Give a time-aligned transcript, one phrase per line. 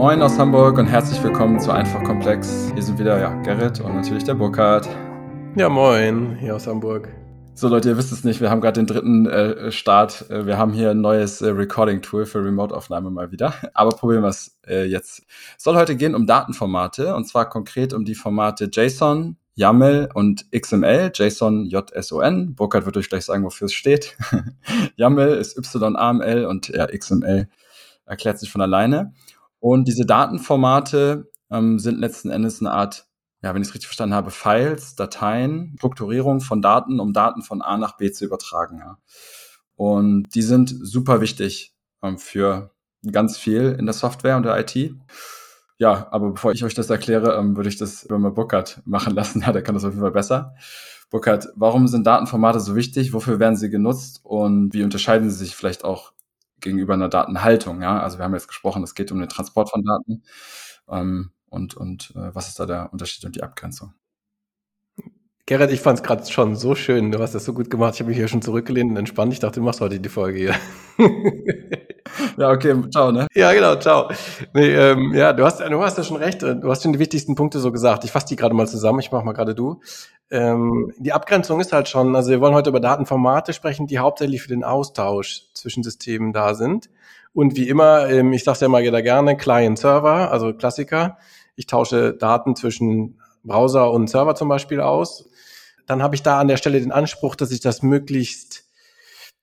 [0.00, 2.70] Moin aus Hamburg und herzlich willkommen zu Einfach Komplex.
[2.72, 4.88] Hier sind wieder ja, Gerrit und natürlich der Burkhard.
[5.56, 7.14] Ja, moin, hier aus Hamburg.
[7.52, 10.30] So Leute, ihr wisst es nicht, wir haben gerade den dritten äh, Start.
[10.30, 13.52] Äh, wir haben hier ein neues äh, Recording-Tool für Remote-Aufnahme mal wieder.
[13.74, 15.26] Aber probieren wir es äh, jetzt.
[15.58, 20.50] Es soll heute gehen um Datenformate und zwar konkret um die Formate JSON, YAML und
[20.50, 22.54] XML, JSON, JSON.
[22.54, 24.16] Burkhard wird euch gleich sagen, wofür es steht.
[24.96, 27.48] YAML ist YAML und ja, XML
[28.06, 29.12] erklärt sich von alleine.
[29.60, 33.06] Und diese Datenformate ähm, sind letzten Endes eine Art,
[33.42, 37.62] ja, wenn ich es richtig verstanden habe, Files, Dateien, Strukturierung von Daten, um Daten von
[37.62, 38.78] A nach B zu übertragen.
[38.78, 38.98] Ja.
[39.76, 42.70] Und die sind super wichtig ähm, für
[43.10, 44.94] ganz viel in der Software und der IT.
[45.78, 49.14] Ja, aber bevor ich euch das erkläre, ähm, würde ich das über mal Burkhardt machen
[49.14, 49.40] lassen.
[49.46, 50.54] Ja, der kann das auf jeden Fall besser.
[51.10, 53.12] Burkhardt, warum sind Datenformate so wichtig?
[53.12, 54.20] Wofür werden sie genutzt?
[54.22, 56.12] Und wie unterscheiden sie sich vielleicht auch
[56.60, 57.82] gegenüber einer Datenhaltung.
[57.82, 58.00] Ja?
[58.00, 60.22] Also wir haben jetzt gesprochen, es geht um den Transport von Daten.
[60.88, 63.94] Ähm, und und äh, was ist da der Unterschied und die Abgrenzung?
[65.46, 67.10] Gerrit, ich fand es gerade schon so schön.
[67.10, 67.94] Du hast das so gut gemacht.
[67.94, 69.32] Ich habe mich hier schon zurückgelehnt und entspannt.
[69.32, 70.54] Ich dachte, du machst heute die Folge hier.
[72.36, 73.26] ja, okay, ciao, ne?
[73.34, 74.10] Ja, genau, ciao.
[74.54, 76.42] Nee, ähm, ja, du hast, du hast ja schon recht.
[76.42, 78.04] Du hast schon die wichtigsten Punkte so gesagt.
[78.04, 79.00] Ich fasse die gerade mal zusammen.
[79.00, 79.80] Ich mache mal gerade du.
[80.30, 84.42] Ähm, die Abgrenzung ist halt schon, also wir wollen heute über Datenformate sprechen, die hauptsächlich
[84.42, 86.90] für den Austausch zwischen Systemen da sind.
[87.32, 91.18] Und wie immer, ähm, ich sage ja mal jeder gerne, Client-Server, also Klassiker.
[91.56, 95.30] Ich tausche Daten zwischen Browser und Server zum Beispiel aus
[95.90, 98.64] dann habe ich da an der Stelle den Anspruch, dass ich das möglichst,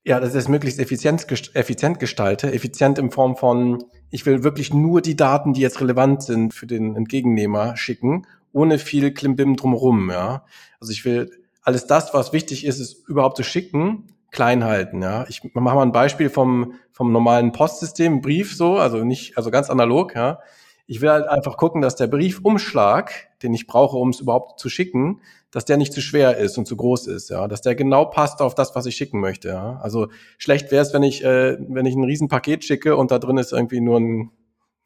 [0.08, 2.54] ja, dass ich das möglichst effizient, effizient gestalte.
[2.54, 6.66] Effizient in Form von, ich will wirklich nur die Daten, die jetzt relevant sind für
[6.66, 10.46] den Entgegennehmer schicken, ohne viel Klimbim drumherum, ja.
[10.80, 11.30] Also ich will
[11.62, 15.26] alles das, was wichtig ist, ist überhaupt zu schicken, klein halten, ja.
[15.28, 19.70] Ich mache mal ein Beispiel vom, vom normalen Postsystem, Brief so, also nicht, also ganz
[19.70, 20.40] analog, ja.
[20.86, 23.12] Ich will halt einfach gucken, dass der Briefumschlag,
[23.44, 25.20] den ich brauche, um es überhaupt zu schicken,
[25.52, 28.42] dass der nicht zu schwer ist und zu groß ist, ja, dass der genau passt
[28.42, 29.50] auf das, was ich schicken möchte.
[29.50, 29.80] Ja.
[29.82, 33.38] Also schlecht wäre es, wenn ich, äh, wenn ich ein Riesenpaket schicke und da drin
[33.38, 34.32] ist irgendwie nur ein,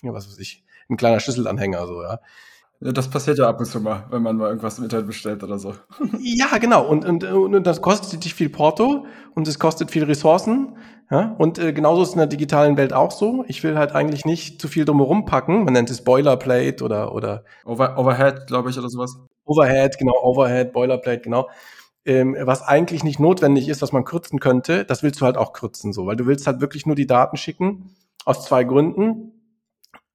[0.03, 2.19] ja, was weiß ich, ein kleiner Schlüsselanhänger, so, ja.
[2.83, 5.59] Das passiert ja ab und zu mal, wenn man mal irgendwas im Internet bestellt oder
[5.59, 5.75] so.
[6.19, 6.87] Ja, genau.
[6.87, 9.05] Und, und, und das kostet dich viel Porto
[9.35, 10.75] und es kostet viel Ressourcen.
[11.11, 11.35] Ja?
[11.37, 13.45] Und äh, genauso ist es in der digitalen Welt auch so.
[13.47, 15.63] Ich will halt eigentlich nicht zu viel drumherum packen.
[15.63, 19.15] Man nennt es Boilerplate oder oder Over, Overhead, glaube ich, oder sowas.
[19.45, 21.49] Overhead, genau, Overhead, Boilerplate, genau.
[22.03, 25.53] Ähm, was eigentlich nicht notwendig ist, was man kürzen könnte, das willst du halt auch
[25.53, 29.33] kürzen, so, weil du willst halt wirklich nur die Daten schicken aus zwei Gründen.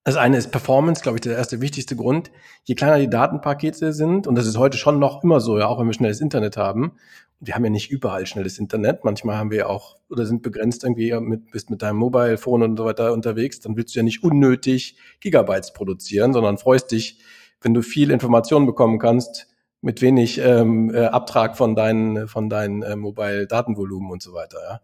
[0.03, 2.31] Das eine ist Performance, glaube ich, der erste wichtigste Grund.
[2.65, 5.81] Je kleiner die Datenpakete sind, und das ist heute schon noch immer so, ja, auch
[5.81, 6.93] wenn wir schnelles Internet haben,
[7.41, 11.13] wir haben ja nicht überall schnelles Internet, manchmal haben wir auch oder sind begrenzt irgendwie
[11.21, 14.23] mit, bist mit deinem Mobile Phone und so weiter unterwegs, dann willst du ja nicht
[14.23, 17.21] unnötig Gigabytes produzieren, sondern freust dich,
[17.61, 19.49] wenn du viel Information bekommen kannst,
[19.81, 24.59] mit wenig ähm, äh, Abtrag von deinen, von deinen äh, Mobile-Datenvolumen und so weiter.
[24.69, 24.81] Ja.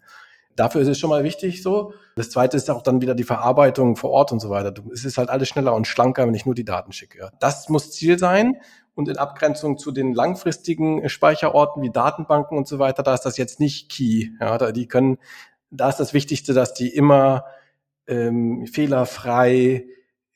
[0.54, 1.94] Dafür ist es schon mal wichtig so.
[2.14, 4.74] Das zweite ist auch dann wieder die Verarbeitung vor Ort und so weiter.
[4.92, 7.30] Es ist halt alles schneller und schlanker, wenn ich nur die Daten schicke.
[7.40, 8.56] Das muss Ziel sein.
[8.94, 13.38] Und in Abgrenzung zu den langfristigen Speicherorten wie Datenbanken und so weiter, da ist das
[13.38, 14.28] jetzt nicht key.
[14.38, 15.16] Ja, da, die können,
[15.70, 17.46] da ist das Wichtigste, dass die immer
[18.06, 19.86] ähm, fehlerfrei,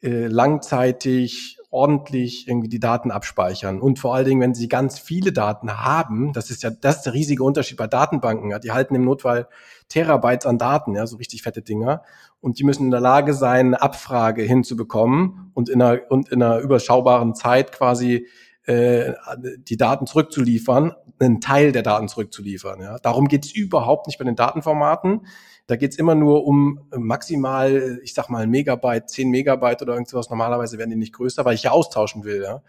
[0.03, 3.81] äh, langzeitig ordentlich irgendwie die Daten abspeichern.
[3.81, 7.03] Und vor allen Dingen, wenn sie ganz viele Daten haben, das ist ja das ist
[7.03, 8.51] der riesige Unterschied bei Datenbanken.
[8.51, 9.49] Ja, die halten im Notfall
[9.89, 12.03] Terabytes an Daten, ja, so richtig fette Dinger.
[12.41, 16.43] Und die müssen in der Lage sein, eine Abfrage hinzubekommen und in einer, und in
[16.43, 18.27] einer überschaubaren Zeit quasi
[18.67, 19.13] äh,
[19.59, 22.81] die Daten zurückzuliefern, einen Teil der Daten zurückzuliefern.
[22.81, 22.99] Ja.
[22.99, 25.27] Darum geht's überhaupt nicht bei den Datenformaten.
[25.67, 30.31] Da geht's immer nur um maximal, ich sag mal, Megabyte, 10 Megabyte oder irgendwas.
[30.31, 32.43] Normalerweise werden die nicht größer, weil ich ja austauschen will.
[32.43, 32.63] Ja.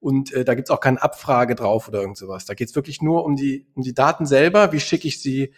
[0.00, 2.46] Und äh, da gibt's auch keine Abfrage drauf oder irgend sowas.
[2.46, 4.72] Da geht's wirklich nur um die, um die Daten selber.
[4.72, 5.52] Wie schicke ich sie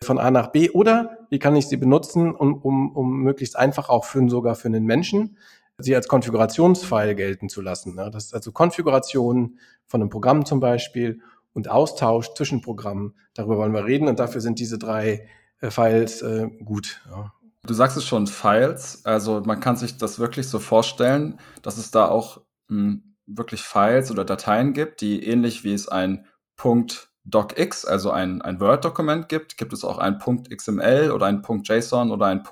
[0.00, 3.88] von A nach B oder wie kann ich sie benutzen, um, um, um möglichst einfach
[3.88, 5.36] auch für sogar für einen Menschen
[5.78, 7.94] sie als Konfigurationsfile gelten zu lassen.
[7.94, 8.10] Ne.
[8.10, 11.20] Das ist also Konfiguration von einem Programm zum Beispiel
[11.54, 13.14] und Austausch zwischen Programmen.
[13.34, 15.26] Darüber wollen wir reden und dafür sind diese drei äh,
[15.70, 17.00] Files äh, gut.
[17.10, 17.32] Ja.
[17.64, 19.04] Du sagst es schon, Files.
[19.04, 22.38] Also man kann sich das wirklich so vorstellen, dass es da auch
[22.68, 26.26] mh, hm, wirklich Files oder Dateien gibt, die ähnlich wie es ein
[27.24, 32.26] DocX, also ein, ein Word-Dokument gibt, gibt es auch ein XML oder ein JSON oder
[32.26, 32.42] ein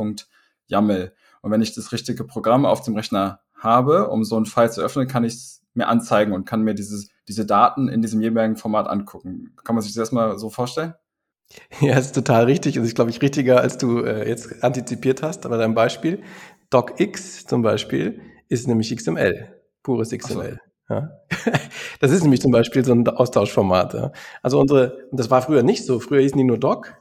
[0.66, 1.12] YAML.
[1.42, 4.80] Und wenn ich das richtige Programm auf dem Rechner habe, um so ein File zu
[4.80, 8.56] öffnen, kann ich es mir anzeigen und kann mir dieses, diese Daten in diesem jeweiligen
[8.56, 9.54] Format angucken.
[9.64, 10.94] Kann man sich das erstmal so vorstellen?
[11.80, 12.78] Ja, ist total richtig.
[12.78, 16.22] Und ist, glaube ich, richtiger, als du äh, jetzt antizipiert hast, aber dein Beispiel.
[16.70, 19.48] DocX zum Beispiel ist nämlich XML,
[19.82, 20.60] pures XML.
[20.88, 20.94] So.
[20.94, 21.10] Ja.
[22.00, 23.94] Das ist nämlich zum Beispiel so ein Austauschformat.
[23.94, 24.12] Ja.
[24.42, 26.00] Also unsere, das war früher nicht so.
[26.00, 27.00] Früher hießen die nur Doc.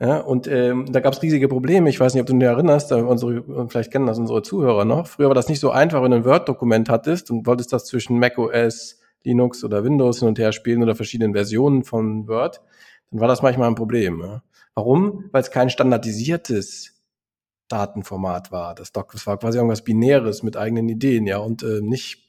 [0.00, 1.88] Ja, und ähm, da gab es riesige Probleme.
[1.88, 5.06] Ich weiß nicht, ob du dich erinnerst, unsere, vielleicht kennen das unsere Zuhörer noch.
[5.06, 8.18] Früher war das nicht so einfach, wenn du ein Word-Dokument hattest und wolltest das zwischen
[8.18, 12.60] macOS, Linux oder Windows hin und her spielen oder verschiedenen Versionen von Word,
[13.14, 14.20] dann war das manchmal ein Problem.
[14.20, 14.42] Ja.
[14.74, 15.28] Warum?
[15.30, 16.94] Weil es kein standardisiertes
[17.68, 18.74] Datenformat war.
[18.74, 22.26] Das Doc, das war quasi irgendwas Binäres mit eigenen Ideen, ja, und äh, nicht,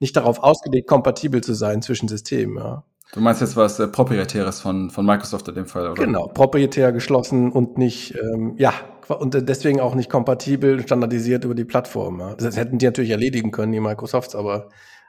[0.00, 2.84] nicht darauf ausgelegt, kompatibel zu sein zwischen Systemen, ja.
[3.12, 6.04] Du meinst jetzt was äh, Proprietäres von, von Microsoft in dem Fall, oder?
[6.04, 8.74] Genau, proprietär geschlossen und nicht, ähm, ja,
[9.06, 12.18] und deswegen auch nicht kompatibel, standardisiert über die Plattform.
[12.18, 12.34] Ja.
[12.34, 14.68] Das hätten die natürlich erledigen können, die Microsofts, aber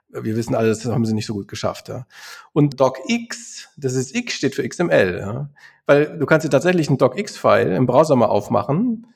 [0.10, 1.90] wir wissen alle, das haben sie nicht so gut geschafft.
[1.90, 2.06] Ja.
[2.54, 5.20] Und DocX, das ist X, steht für XML.
[5.20, 5.50] Ja.
[5.86, 9.08] Weil du kannst dir tatsächlich einen DocX-File im Browser mal aufmachen,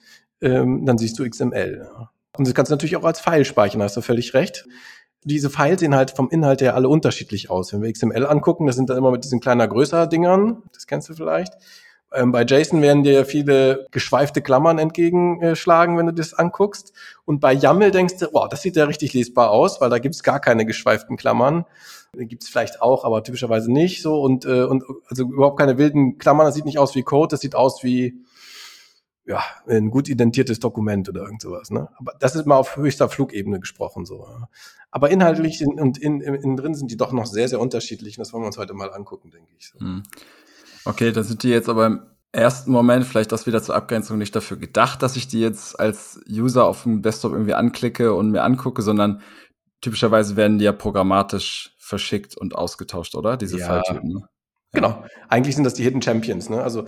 [0.41, 1.87] ähm, dann siehst du XML.
[1.87, 2.11] Ja.
[2.37, 4.65] Und das kannst du natürlich auch als File speichern, hast du völlig recht.
[5.23, 7.71] Diese Files sehen halt vom Inhalt her alle unterschiedlich aus.
[7.71, 11.07] Wenn wir XML angucken, das sind dann immer mit diesen kleiner größer Dingern, das kennst
[11.09, 11.53] du vielleicht.
[12.13, 16.93] Ähm, bei JSON werden dir viele geschweifte Klammern entgegenschlagen, wenn du das anguckst.
[17.25, 20.23] Und bei YAML denkst du, wow, das sieht ja richtig lesbar aus, weil da gibt's
[20.23, 21.65] gar keine geschweiften Klammern.
[22.15, 24.21] Gibt's vielleicht auch, aber typischerweise nicht so.
[24.21, 26.45] Und, äh, und also überhaupt keine wilden Klammern.
[26.45, 28.23] Das sieht nicht aus wie Code, das sieht aus wie
[29.25, 31.71] ja, ein gut identiertes Dokument oder irgend sowas.
[31.71, 31.89] Ne?
[31.97, 34.27] Aber das ist mal auf höchster Flugebene gesprochen so.
[34.91, 38.17] Aber inhaltlich in, und in, in, in drin sind die doch noch sehr, sehr unterschiedlich.
[38.17, 39.69] Und das wollen wir uns heute mal angucken, denke ich.
[39.69, 39.79] So.
[39.79, 40.03] Hm.
[40.85, 42.01] Okay, dann sind die jetzt aber im
[42.31, 46.19] ersten Moment vielleicht das wieder zur Abgrenzung nicht dafür gedacht, dass ich die jetzt als
[46.29, 49.21] User auf dem Desktop irgendwie anklicke und mir angucke, sondern
[49.81, 53.37] typischerweise werden die ja programmatisch verschickt und ausgetauscht, oder?
[53.37, 53.67] Diese ja.
[53.67, 54.09] Falltypen.
[54.09, 54.27] Ne?
[54.73, 55.03] Genau.
[55.29, 56.49] Eigentlich sind das die Hidden Champions.
[56.49, 56.63] Ne?
[56.63, 56.85] Also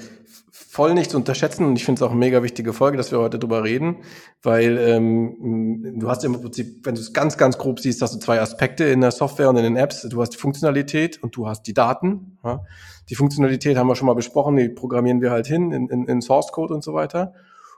[0.52, 3.20] voll nicht zu unterschätzen und ich finde es auch eine mega wichtige Folge, dass wir
[3.20, 3.98] heute drüber reden,
[4.42, 8.20] weil ähm, du hast im Prinzip, wenn du es ganz, ganz grob siehst, hast du
[8.20, 10.02] zwei Aspekte in der Software und in den Apps.
[10.02, 12.40] Du hast die Funktionalität und du hast die Daten.
[12.44, 12.64] Ja?
[13.10, 16.22] Die Funktionalität haben wir schon mal besprochen, die programmieren wir halt hin in, in, in
[16.22, 17.34] Source Code und so weiter.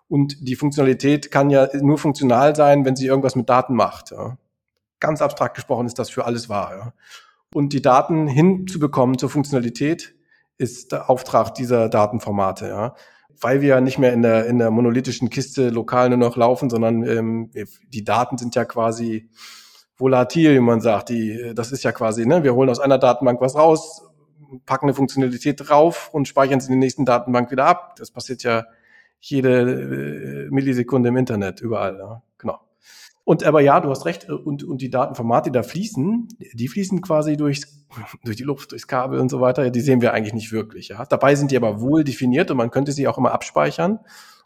[0.08, 4.12] Und die Funktionalität kann ja nur funktional sein, wenn sie irgendwas mit Daten macht.
[4.12, 4.38] Ja?
[5.00, 6.78] Ganz abstrakt gesprochen ist das für alles wahr.
[6.78, 6.94] Ja?
[7.54, 10.16] Und die Daten hinzubekommen zur Funktionalität
[10.58, 12.96] ist der Auftrag dieser Datenformate, ja.
[13.40, 16.72] Weil wir ja nicht mehr in der, in der monolithischen Kiste lokal nur noch laufen,
[16.72, 17.52] sondern ähm,
[17.88, 19.30] die Daten sind ja quasi
[19.96, 21.10] volatil, wie man sagt.
[21.10, 24.02] Die, das ist ja quasi, ne, wir holen aus einer Datenbank was raus,
[24.66, 27.96] packen eine Funktionalität drauf und speichern sie in der nächsten Datenbank wieder ab.
[27.98, 28.66] Das passiert ja
[29.20, 29.62] jede
[30.48, 31.98] äh, Millisekunde im Internet, überall.
[31.98, 32.22] Ja.
[32.38, 32.60] Genau.
[33.24, 36.68] Und aber ja, du hast recht, äh, und, und die Datenformate, die da fließen, die
[36.68, 37.86] fließen quasi durchs,
[38.24, 40.90] durch die Luft, durchs Kabel und so weiter, die sehen wir eigentlich nicht wirklich.
[40.90, 41.06] Ja.
[41.06, 44.00] Dabei sind die aber wohl definiert und man könnte sie auch immer abspeichern.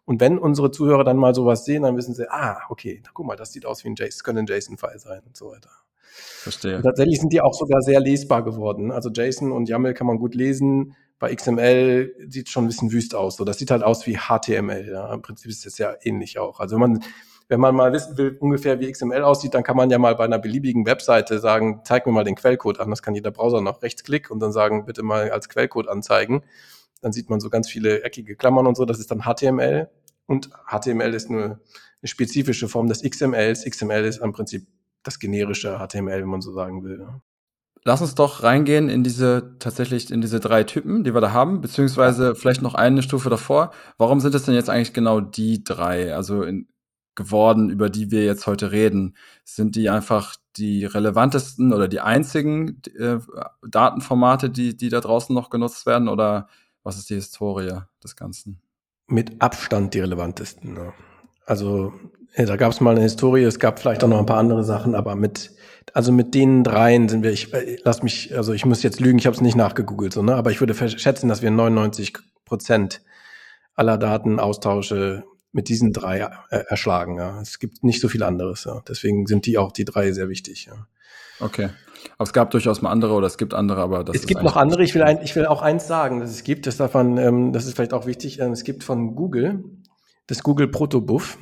[0.05, 3.35] Und wenn unsere Zuhörer dann mal sowas sehen, dann wissen sie, ah, okay, guck mal,
[3.35, 5.69] das sieht aus wie ein JSON, könnte ein JSON-File sein und so weiter.
[6.13, 6.77] Verstehe.
[6.77, 8.91] Und tatsächlich sind die auch sogar sehr lesbar geworden.
[8.91, 10.95] Also JSON und YAML kann man gut lesen.
[11.19, 13.37] Bei XML sieht schon ein bisschen wüst aus.
[13.37, 14.89] So, das sieht halt aus wie HTML.
[14.91, 15.13] Ja.
[15.13, 16.59] Im Prinzip ist das ja ähnlich auch.
[16.59, 17.03] Also wenn man
[17.51, 20.23] wenn man mal wissen will, ungefähr wie XML aussieht, dann kann man ja mal bei
[20.23, 22.89] einer beliebigen Webseite sagen, zeig mir mal den Quellcode an.
[22.89, 26.45] Das kann jeder Browser noch rechtsklick und dann sagen, bitte mal als Quellcode anzeigen.
[27.01, 28.85] Dann sieht man so ganz viele eckige Klammern und so.
[28.85, 29.89] Das ist dann HTML.
[30.27, 31.59] Und HTML ist nur eine
[32.05, 33.65] spezifische Form des XMLs.
[33.65, 34.67] XML ist im Prinzip
[35.03, 37.07] das generische HTML, wenn man so sagen will.
[37.83, 41.61] Lass uns doch reingehen in diese, tatsächlich in diese drei Typen, die wir da haben,
[41.61, 43.71] beziehungsweise vielleicht noch eine Stufe davor.
[43.97, 46.13] Warum sind es denn jetzt eigentlich genau die drei?
[46.15, 46.67] Also in,
[47.15, 49.15] geworden, über die wir jetzt heute reden?
[49.43, 53.19] Sind die einfach die relevantesten oder die einzigen äh,
[53.67, 56.07] Datenformate, die, die da draußen noch genutzt werden?
[56.07, 56.47] Oder
[56.83, 58.61] was ist die Historie des Ganzen?
[59.07, 60.73] Mit Abstand die relevantesten.
[60.73, 60.93] Ne?
[61.51, 61.91] Also
[62.37, 64.95] da gab es mal eine Historie, es gab vielleicht auch noch ein paar andere Sachen,
[64.95, 65.51] aber mit
[65.93, 69.19] also mit den dreien sind wir, ich äh, lass mich, also ich muss jetzt lügen,
[69.19, 70.35] ich habe es nicht nachgegoogelt, so, ne?
[70.35, 72.13] aber ich würde schätzen, dass wir 99
[72.45, 73.01] Prozent
[73.75, 77.17] aller Datenaustausche mit diesen drei äh, erschlagen.
[77.17, 77.41] Ja.
[77.41, 78.63] Es gibt nicht so viel anderes.
[78.63, 78.81] Ja.
[78.87, 80.67] Deswegen sind die auch die drei sehr wichtig.
[80.67, 80.87] Ja.
[81.41, 81.67] Okay.
[82.17, 84.55] Aber es gab durchaus mal andere oder es gibt andere, aber das Es gibt noch
[84.55, 84.83] andere.
[84.83, 87.65] Ich will, ein, ich will auch eins sagen, dass es gibt, das davon, ähm, das
[87.65, 88.39] ist vielleicht auch wichtig.
[88.39, 89.65] Ähm, es gibt von Google
[90.31, 91.37] das Google Protobuff.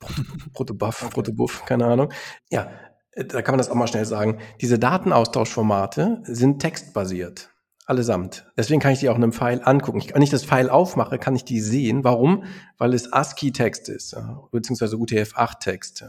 [0.52, 1.12] Protobuff, okay.
[1.12, 2.12] Protobuff, keine Ahnung.
[2.50, 2.70] Ja,
[3.12, 4.38] äh, da kann man das auch mal schnell sagen.
[4.60, 7.50] Diese Datenaustauschformate sind textbasiert.
[7.86, 8.46] Allesamt.
[8.56, 9.98] Deswegen kann ich die auch in einem File angucken.
[9.98, 12.04] Ich, wenn ich das File aufmache, kann ich die sehen.
[12.04, 12.44] Warum?
[12.78, 14.16] Weil es ASCII-Text ist,
[14.52, 16.04] beziehungsweise UTF-8-Text,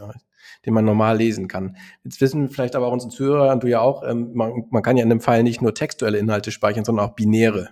[0.64, 1.76] den man normal lesen kann.
[2.04, 4.96] Jetzt wissen vielleicht aber auch unsere Zuhörer und du ja auch, ähm, man, man kann
[4.96, 7.70] ja in einem File nicht nur textuelle Inhalte speichern, sondern auch binäre.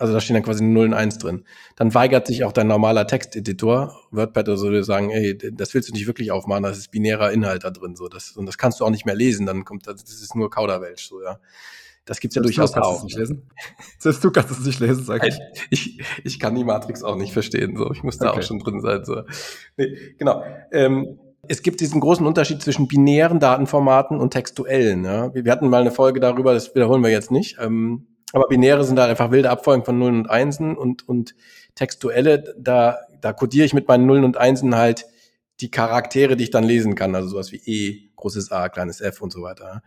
[0.00, 1.44] Also da stehen dann quasi 0 und 1 drin.
[1.76, 5.92] Dann weigert sich auch dein normaler Texteditor, WordPad oder so, sagen, ey, das willst du
[5.92, 8.08] nicht wirklich aufmachen, das ist binärer Inhalt da drin, so.
[8.08, 10.48] Das, und das kannst du auch nicht mehr lesen, dann kommt das, das ist nur
[10.48, 11.38] Kauderwelsch, so, ja.
[12.06, 13.04] Das gibt's ja durchaus du auch.
[13.04, 13.50] Nicht lesen?
[13.98, 15.38] Selbst du kannst es nicht lesen, sag ich.
[15.70, 16.00] ich.
[16.24, 17.92] Ich kann die Matrix auch nicht verstehen, so.
[17.92, 18.38] Ich muss da okay.
[18.38, 19.22] auch schon drin sein, so.
[19.76, 20.42] Nee, genau.
[20.72, 25.04] Ähm, es gibt diesen großen Unterschied zwischen binären Datenformaten und textuellen.
[25.04, 25.34] Ja?
[25.34, 27.58] Wir hatten mal eine Folge darüber, das wiederholen wir jetzt nicht.
[27.60, 31.34] Ähm, aber binäre sind halt einfach wilde Abfolgen von Nullen und Einsen und, und
[31.74, 35.06] textuelle, da, da codiere ich mit meinen Nullen und Einsen halt
[35.60, 39.20] die Charaktere, die ich dann lesen kann, also sowas wie E, großes A, kleines F
[39.20, 39.82] und so weiter.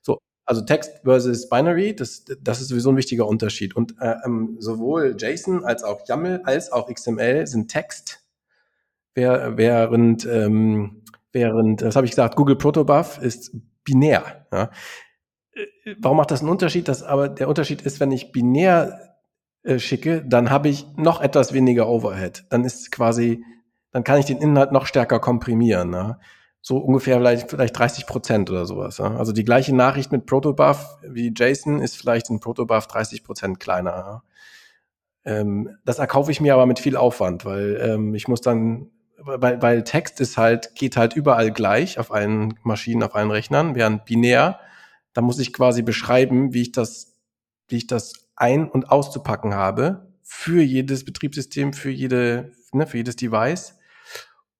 [0.00, 3.76] So, also Text versus Binary, das, das ist sowieso ein wichtiger Unterschied.
[3.76, 8.20] Und äh, ähm, sowohl JSON als auch YAML als auch XML sind Text,
[9.14, 13.52] während, ähm, während, das habe ich gesagt, Google Protobuf ist
[13.84, 14.46] binär.
[14.52, 14.70] Ja
[15.98, 16.88] warum macht das einen Unterschied?
[16.88, 19.16] Das, aber der Unterschied ist, wenn ich binär
[19.62, 22.44] äh, schicke, dann habe ich noch etwas weniger Overhead.
[22.50, 23.44] Dann ist quasi,
[23.90, 25.90] dann kann ich den Inhalt noch stärker komprimieren.
[25.90, 26.18] Ne?
[26.60, 28.98] So ungefähr vielleicht, vielleicht 30 Prozent oder sowas.
[28.98, 29.16] Ne?
[29.18, 34.22] Also die gleiche Nachricht mit Protobuf wie JSON ist vielleicht in Protobuf 30 Prozent kleiner.
[35.24, 35.32] Ne?
[35.32, 38.90] Ähm, das erkaufe ich mir aber mit viel Aufwand, weil ähm, ich muss dann
[39.24, 43.76] weil, weil Text ist halt, geht halt überall gleich auf allen Maschinen, auf allen Rechnern,
[43.76, 44.58] während binär
[45.12, 47.14] da muss ich quasi beschreiben, wie ich das,
[47.68, 53.16] wie ich das ein- und auszupacken habe für jedes Betriebssystem, für jede, ne, für jedes
[53.16, 53.76] Device.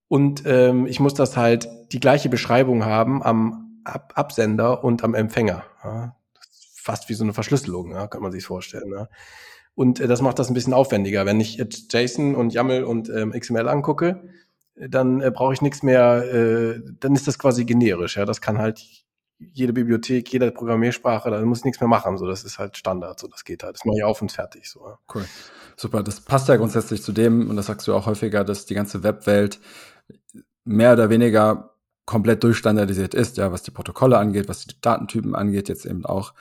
[0.08, 5.14] Und ähm, ich muss das halt die gleiche Beschreibung haben am Ab Absender und am
[5.14, 5.64] Empfänger.
[5.82, 6.16] Ja.
[6.76, 8.92] fast wie so eine Verschlüsselung, ja, kann man sich vorstellen.
[8.92, 9.08] Ja.
[9.74, 11.26] Und äh, das macht das ein bisschen aufwendiger.
[11.26, 14.22] Wenn ich jetzt JSON und YAML und ähm, XML angucke,
[14.76, 18.16] dann äh, brauche ich nichts mehr, äh, dann ist das quasi generisch.
[18.16, 18.84] Ja, das kann halt
[19.52, 22.18] jede Bibliothek, jede Programmiersprache, da muss ich nichts mehr machen.
[22.18, 23.76] So, das ist halt Standard, so das geht halt.
[23.76, 24.68] Das mache ich auf und fertig.
[24.68, 24.96] So.
[25.12, 25.24] Cool.
[25.76, 26.02] Super.
[26.02, 29.02] Das passt ja grundsätzlich zu dem, und das sagst du auch häufiger, dass die ganze
[29.02, 29.60] Webwelt
[30.64, 35.68] mehr oder weniger komplett durchstandardisiert ist, ja, was die Protokolle angeht, was die Datentypen angeht,
[35.68, 36.34] jetzt eben auch.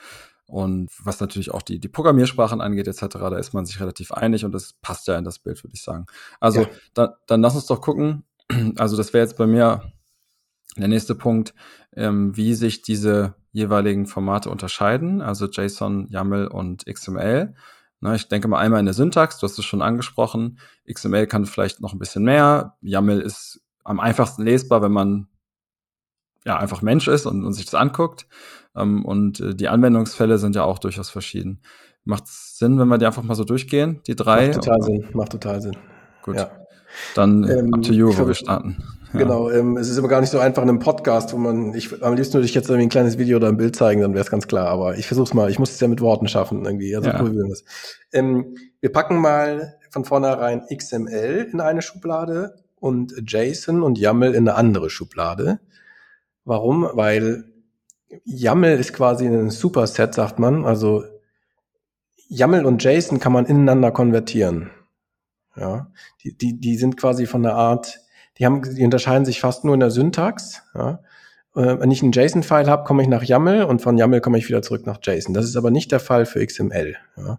[0.46, 4.44] Und was natürlich auch die, die Programmiersprachen angeht, etc., da ist man sich relativ einig
[4.44, 6.06] und das passt ja in das Bild, würde ich sagen.
[6.40, 6.68] Also, ja.
[6.94, 8.24] da, dann lass uns doch gucken.
[8.76, 9.92] Also, das wäre jetzt bei mir
[10.76, 11.54] der nächste Punkt,
[11.94, 17.54] ähm, wie sich diese jeweiligen Formate unterscheiden, also JSON, YAML und XML.
[18.00, 20.58] Na, ich denke mal einmal in der Syntax, du hast es schon angesprochen.
[20.90, 22.76] XML kann vielleicht noch ein bisschen mehr.
[22.80, 25.28] YAML ist am einfachsten lesbar, wenn man
[26.44, 28.26] ja einfach Mensch ist und, und sich das anguckt.
[28.74, 31.60] Ähm, und äh, die Anwendungsfälle sind ja auch durchaus verschieden.
[32.04, 34.48] Macht es Sinn, wenn wir die einfach mal so durchgehen, die drei?
[34.48, 35.76] Macht total Sinn, macht total Sinn.
[36.22, 36.36] Gut.
[36.36, 36.50] Ja.
[37.14, 38.82] Dann ähm, up to you, wo wir starten.
[39.12, 42.02] Genau, ähm, es ist immer gar nicht so einfach in einem Podcast, wo man, ich
[42.02, 44.24] am liebsten würde ich jetzt irgendwie ein kleines Video oder ein Bild zeigen, dann wäre
[44.24, 44.68] es ganz klar.
[44.68, 46.96] Aber ich versuche es mal, ich muss es ja mit Worten schaffen irgendwie.
[46.96, 47.18] Also ja.
[47.18, 47.64] probieren wir es.
[48.12, 54.48] Ähm, wir packen mal von vornherein XML in eine Schublade und JSON und YAML in
[54.48, 55.60] eine andere Schublade.
[56.44, 56.88] Warum?
[56.94, 57.44] Weil
[58.24, 60.64] YAML ist quasi ein Superset, sagt man.
[60.64, 61.04] Also
[62.28, 64.70] YAML und JSON kann man ineinander konvertieren.
[65.54, 65.90] Ja,
[66.24, 68.00] die, die, die sind quasi von der Art
[68.38, 70.62] die, haben, die unterscheiden sich fast nur in der Syntax.
[70.74, 71.00] Ja.
[71.54, 74.48] Äh, wenn ich einen JSON-File habe, komme ich nach YAML und von YAML komme ich
[74.48, 75.34] wieder zurück nach JSON.
[75.34, 76.96] Das ist aber nicht der Fall für XML.
[77.16, 77.38] Ja.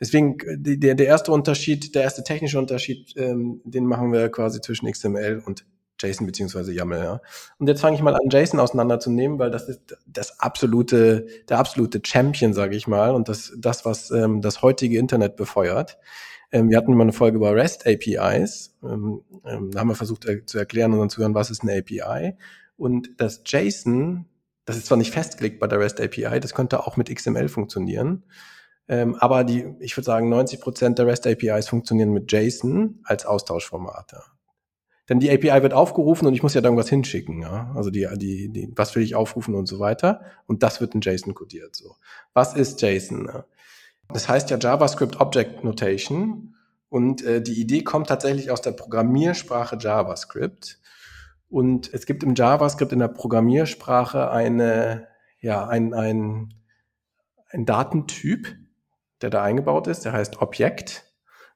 [0.00, 4.90] Deswegen, der, der erste Unterschied, der erste technische Unterschied, ähm, den machen wir quasi zwischen
[4.90, 5.64] XML und
[6.00, 6.98] JSON beziehungsweise YAML.
[6.98, 7.20] Ja.
[7.58, 12.00] Und jetzt fange ich mal an, JSON auseinanderzunehmen, weil das ist das absolute, der absolute
[12.04, 15.98] Champion, sage ich mal, und das, das was ähm, das heutige Internet befeuert.
[16.54, 18.76] Ähm, wir hatten mal eine Folge über REST APIs.
[18.84, 22.36] Ähm, ähm, da haben wir versucht äh, zu erklären unseren Zuhörern, was ist eine API.
[22.76, 24.26] Und das JSON,
[24.64, 28.22] das ist zwar nicht festgelegt bei der REST API, das könnte auch mit XML funktionieren.
[28.86, 33.26] Ähm, aber die, ich würde sagen, 90 Prozent der REST APIs funktionieren mit JSON als
[33.26, 34.12] Austauschformat.
[34.12, 34.22] Ja.
[35.08, 37.42] Denn die API wird aufgerufen und ich muss ja da irgendwas hinschicken.
[37.42, 37.72] Ja?
[37.74, 40.20] Also die, die, die, was will ich aufrufen und so weiter.
[40.46, 41.74] Und das wird in JSON kodiert.
[41.74, 41.96] So.
[42.32, 43.26] Was ist JSON?
[43.26, 43.44] Ja?
[44.08, 46.54] Das heißt ja JavaScript Object Notation
[46.88, 50.78] und äh, die Idee kommt tatsächlich aus der Programmiersprache JavaScript.
[51.48, 55.08] Und es gibt im JavaScript in der Programmiersprache eine,
[55.40, 56.54] ja, ein, ein,
[57.50, 58.54] ein Datentyp,
[59.22, 61.04] der da eingebaut ist, der heißt Objekt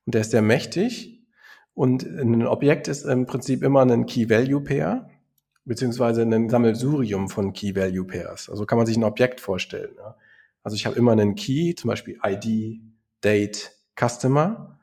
[0.07, 1.26] und der ist sehr mächtig.
[1.75, 5.09] Und ein Objekt ist im Prinzip immer ein Key-Value-Pair,
[5.64, 8.50] beziehungsweise ein Sammelsurium von Key-Value-Pairs.
[8.50, 9.95] Also kann man sich ein Objekt vorstellen.
[9.97, 10.17] Ja.
[10.62, 12.81] Also ich habe immer einen Key, zum Beispiel ID,
[13.23, 14.79] Date, Customer.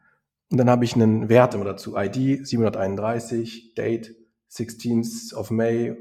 [0.52, 1.96] Und dann habe ich einen Wert immer dazu.
[1.98, 4.16] ID 731, Date
[4.52, 5.96] 16th of May,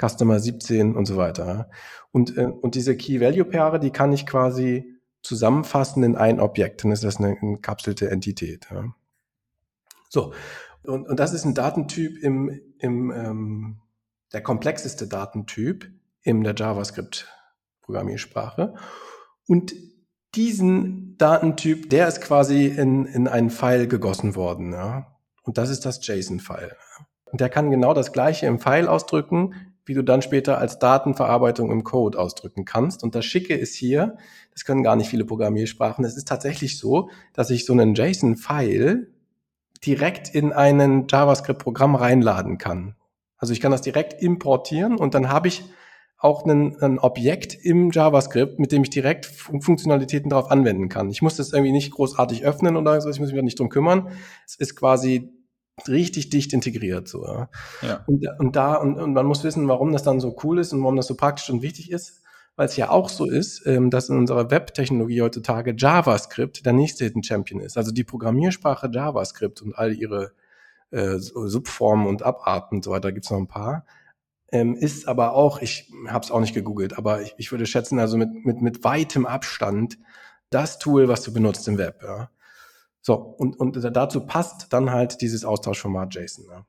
[0.00, 1.70] Customer 17 und so weiter.
[2.12, 6.84] Und, äh, und diese Key-Value-Paare, die kann ich quasi zusammenfassen in ein Objekt.
[6.84, 8.68] Dann ist das eine gekapselte Entität.
[10.08, 10.32] So,
[10.84, 13.80] und, und das ist ein Datentyp im, im ähm,
[14.32, 15.90] der komplexeste Datentyp
[16.22, 16.54] in der
[17.88, 18.74] JavaScript-Programmiersprache.
[19.46, 19.74] Und
[20.34, 24.72] diesen Datentyp, der ist quasi in, in einen File gegossen worden.
[24.72, 25.16] Ja.
[25.42, 26.76] Und das ist das JSON-File.
[27.24, 29.54] Und der kann genau das gleiche im File ausdrücken,
[29.84, 33.02] wie du dann später als Datenverarbeitung im Code ausdrücken kannst.
[33.02, 34.16] Und das Schicke ist hier,
[34.52, 39.10] das können gar nicht viele Programmiersprachen, es ist tatsächlich so, dass ich so einen JSON-File
[39.84, 42.96] direkt in einen JavaScript-Programm reinladen kann.
[43.38, 45.64] Also ich kann das direkt importieren und dann habe ich
[46.18, 51.10] auch ein, ein Objekt im JavaScript, mit dem ich direkt Funktionalitäten darauf anwenden kann.
[51.10, 53.68] Ich muss das irgendwie nicht großartig öffnen oder so, ich muss mich da nicht drum
[53.68, 54.08] kümmern.
[54.44, 55.32] Es ist quasi
[55.86, 57.06] richtig dicht integriert.
[57.06, 57.48] So, ja.
[57.82, 58.04] ja.
[58.06, 60.82] Und, und da, und, und man muss wissen, warum das dann so cool ist und
[60.82, 62.20] warum das so praktisch und wichtig ist,
[62.56, 67.04] weil es ja auch so ist, ähm, dass in unserer Web-Technologie heutzutage JavaScript der nächste
[67.04, 67.76] Hidden Champion ist.
[67.76, 70.32] Also die Programmiersprache JavaScript und all ihre
[70.90, 73.84] äh, Subformen und Abarten und so weiter, gibt's noch ein paar.
[74.50, 77.98] Ähm, ist aber auch, ich habe es auch nicht gegoogelt, aber ich, ich würde schätzen,
[77.98, 79.98] also mit, mit, mit weitem Abstand
[80.48, 82.02] das Tool, was du benutzt im Web.
[82.02, 82.30] Ja.
[83.02, 86.46] So, und, und dazu passt dann halt dieses Austauschformat JSON.
[86.50, 86.66] Ja.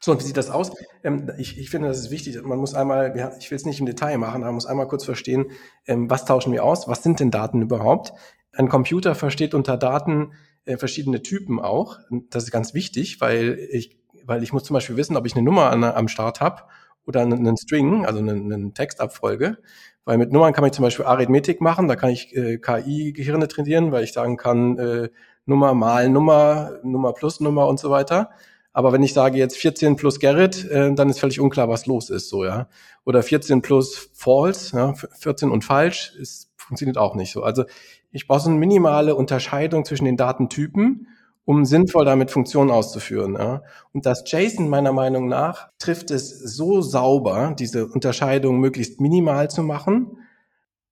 [0.00, 0.72] So, und wie sieht das aus?
[1.02, 2.42] Ähm, ich, ich finde, das ist wichtig.
[2.42, 5.04] Man muss einmal, ich will es nicht im Detail machen, aber man muss einmal kurz
[5.04, 5.50] verstehen,
[5.86, 6.88] ähm, was tauschen wir aus?
[6.88, 8.12] Was sind denn Daten überhaupt?
[8.52, 10.32] Ein Computer versteht unter Daten
[10.64, 11.98] äh, verschiedene Typen auch.
[12.30, 15.42] Das ist ganz wichtig, weil ich, weil ich muss zum Beispiel wissen, ob ich eine
[15.42, 16.64] Nummer an, am Start habe
[17.06, 19.58] oder einen String, also eine, eine Textabfolge.
[20.04, 23.92] Weil mit Nummern kann ich zum Beispiel Arithmetik machen, da kann ich äh, KI-Gehirne trainieren,
[23.92, 25.08] weil ich sagen kann, äh,
[25.46, 28.30] Nummer mal Nummer, Nummer plus Nummer und so weiter.
[28.72, 32.10] Aber wenn ich sage jetzt 14 plus Gerrit, äh, dann ist völlig unklar, was los
[32.10, 32.68] ist, so, ja.
[33.04, 37.42] Oder 14 plus false, ja, 14 und falsch, ist, funktioniert auch nicht so.
[37.42, 37.64] Also
[38.12, 41.08] ich brauche so eine minimale Unterscheidung zwischen den Datentypen,
[41.44, 43.34] um sinnvoll damit Funktionen auszuführen.
[43.34, 43.62] Ja.
[43.92, 49.62] Und das JSON meiner Meinung nach trifft es so sauber, diese Unterscheidung möglichst minimal zu
[49.62, 50.18] machen.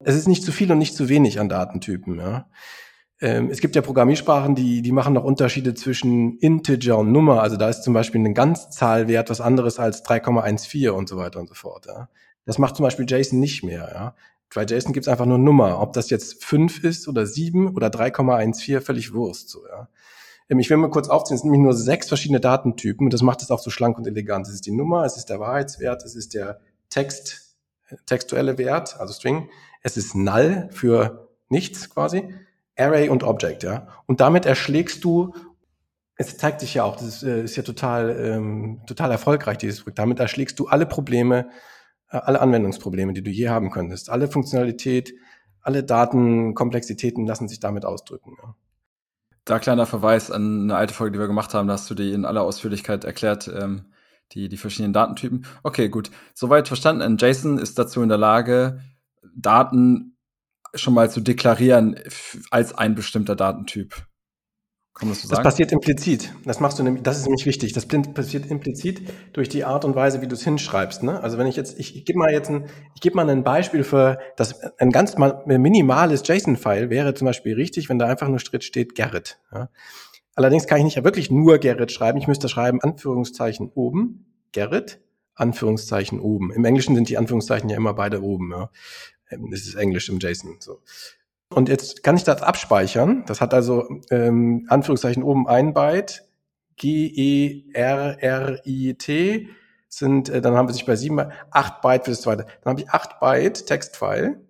[0.00, 2.18] Es ist nicht zu viel und nicht zu wenig an Datentypen.
[2.18, 2.48] Ja.
[3.20, 7.42] Ähm, es gibt ja Programmiersprachen, die, die machen noch Unterschiede zwischen Integer und Nummer.
[7.42, 11.48] Also da ist zum Beispiel ein Ganzzahlwert was anderes als 3,14 und so weiter und
[11.48, 11.86] so fort.
[11.86, 12.08] Ja.
[12.46, 13.90] Das macht zum Beispiel JSON nicht mehr.
[13.92, 14.14] Ja.
[14.52, 15.80] Bei JSON gibt es einfach nur Nummer.
[15.80, 19.50] Ob das jetzt 5 ist oder 7 oder 3,14, völlig Wurst.
[19.50, 19.88] So, ja.
[20.50, 23.22] Ähm, ich will mal kurz aufziehen, es sind nämlich nur sechs verschiedene Datentypen und das
[23.22, 24.46] macht es auch so schlank und elegant.
[24.46, 26.60] Es ist die Nummer, es ist der Wahrheitswert, es ist der
[26.90, 27.56] Text,
[28.06, 29.48] textuelle Wert, also String,
[29.82, 32.34] es ist Null für nichts quasi
[32.76, 33.88] Array und Object, ja.
[34.06, 35.34] Und damit erschlägst du,
[36.16, 39.82] es zeigt sich ja auch, das ist, äh, ist ja total, ähm, total erfolgreich, dieses
[39.82, 39.98] Projekt.
[39.98, 41.50] Damit erschlägst du alle Probleme,
[42.10, 44.10] äh, alle Anwendungsprobleme, die du je haben könntest.
[44.10, 45.14] Alle Funktionalität,
[45.62, 48.36] alle Datenkomplexitäten lassen sich damit ausdrücken.
[48.42, 48.54] Ja.
[49.50, 52.12] Da kleiner Verweis an eine alte Folge, die wir gemacht haben, da hast du die
[52.12, 53.86] in aller Ausführlichkeit erklärt, ähm,
[54.30, 55.44] die, die verschiedenen Datentypen.
[55.64, 56.12] Okay, gut.
[56.34, 57.16] Soweit verstanden.
[57.18, 58.80] JSON ist dazu in der Lage,
[59.34, 60.16] Daten
[60.76, 61.98] schon mal zu deklarieren
[62.52, 64.06] als ein bestimmter Datentyp.
[64.94, 65.42] Kann man das so sagen?
[65.42, 66.34] Das passiert implizit.
[66.44, 67.72] Das machst du nämlich, das ist nämlich wichtig.
[67.72, 69.00] Das passiert implizit
[69.32, 71.02] durch die Art und Weise, wie du es hinschreibst.
[71.02, 71.22] Ne?
[71.22, 73.84] Also wenn ich jetzt, ich, ich gebe mal jetzt ein, ich gebe mal ein Beispiel
[73.84, 78.40] für das, ein ganz mal minimales JSON-File wäre zum Beispiel richtig, wenn da einfach nur
[78.40, 79.38] Schritt steht Gerrit.
[79.52, 79.70] Ja?
[80.34, 82.18] Allerdings kann ich nicht ja wirklich nur Gerrit schreiben.
[82.18, 85.00] Ich müsste schreiben Anführungszeichen oben, Gerrit,
[85.34, 86.52] Anführungszeichen oben.
[86.52, 88.50] Im Englischen sind die Anführungszeichen ja immer beide oben.
[88.50, 88.70] Ja.
[89.30, 90.56] Ähm, das ist Englisch im JSON.
[90.60, 90.80] So.
[91.52, 93.24] Und jetzt kann ich das abspeichern.
[93.26, 96.24] Das hat also ähm, Anführungszeichen oben ein Byte,
[96.76, 97.68] G-E-R-R-I-T
[99.88, 102.46] sind, äh, dann haben wir sich bei sieben, acht Byte für das zweite.
[102.62, 104.40] Dann habe ich acht Byte Textfile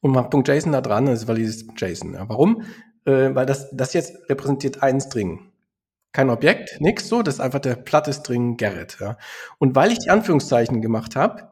[0.00, 2.14] und mache .json da dran, das ist valides JSON.
[2.14, 2.28] Ja.
[2.28, 2.62] Warum?
[3.04, 5.50] Äh, weil das, das jetzt repräsentiert einen String.
[6.12, 8.98] Kein Objekt, nix so, das ist einfach der platte String Gerrit.
[9.00, 9.18] Ja.
[9.58, 11.50] Und weil ich die Anführungszeichen gemacht habe,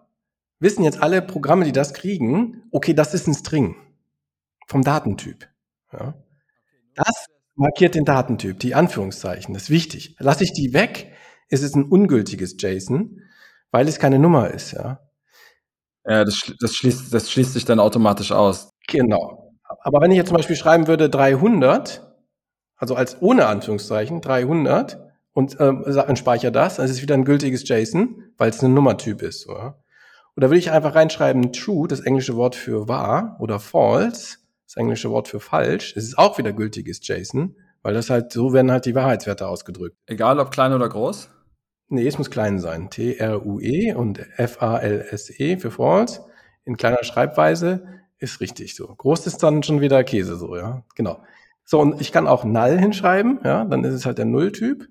[0.60, 3.74] wissen jetzt alle Programme, die das kriegen, okay, das ist ein String
[4.66, 5.48] vom Datentyp.
[5.92, 6.14] Ja.
[6.94, 10.16] Das markiert den Datentyp, die Anführungszeichen, das ist wichtig.
[10.18, 11.12] Lasse ich die weg,
[11.48, 13.20] ist es ein ungültiges JSON,
[13.70, 14.72] weil es keine Nummer ist.
[14.72, 15.00] Ja,
[16.06, 18.70] ja das, das, schließt, das schließt sich dann automatisch aus.
[18.88, 19.52] Genau.
[19.82, 22.14] Aber wenn ich jetzt zum Beispiel schreiben würde 300,
[22.76, 25.00] also als ohne Anführungszeichen 300
[25.32, 25.84] und ähm,
[26.16, 29.46] speichere das, dann ist es wieder ein gültiges JSON, weil es ein Nummertyp ist.
[29.48, 29.78] Ja?
[30.36, 34.38] Oder würde ich einfach reinschreiben true, das englische Wort für wahr, oder false,
[34.74, 35.94] das englische Wort für falsch.
[35.96, 39.96] Es ist auch wieder gültiges JSON, weil das halt, so werden halt die Wahrheitswerte ausgedrückt.
[40.06, 41.30] Egal ob klein oder groß?
[41.88, 42.90] Nee, es muss klein sein.
[42.90, 46.24] T-R-U-E und F-A-L-S-E für false
[46.64, 47.86] in kleiner Schreibweise.
[48.18, 48.86] ist richtig so.
[48.86, 50.82] Groß ist dann schon wieder Käse so, ja.
[50.94, 51.22] Genau.
[51.64, 54.88] So, und ich kann auch null hinschreiben, ja, dann ist es halt der Nulltyp.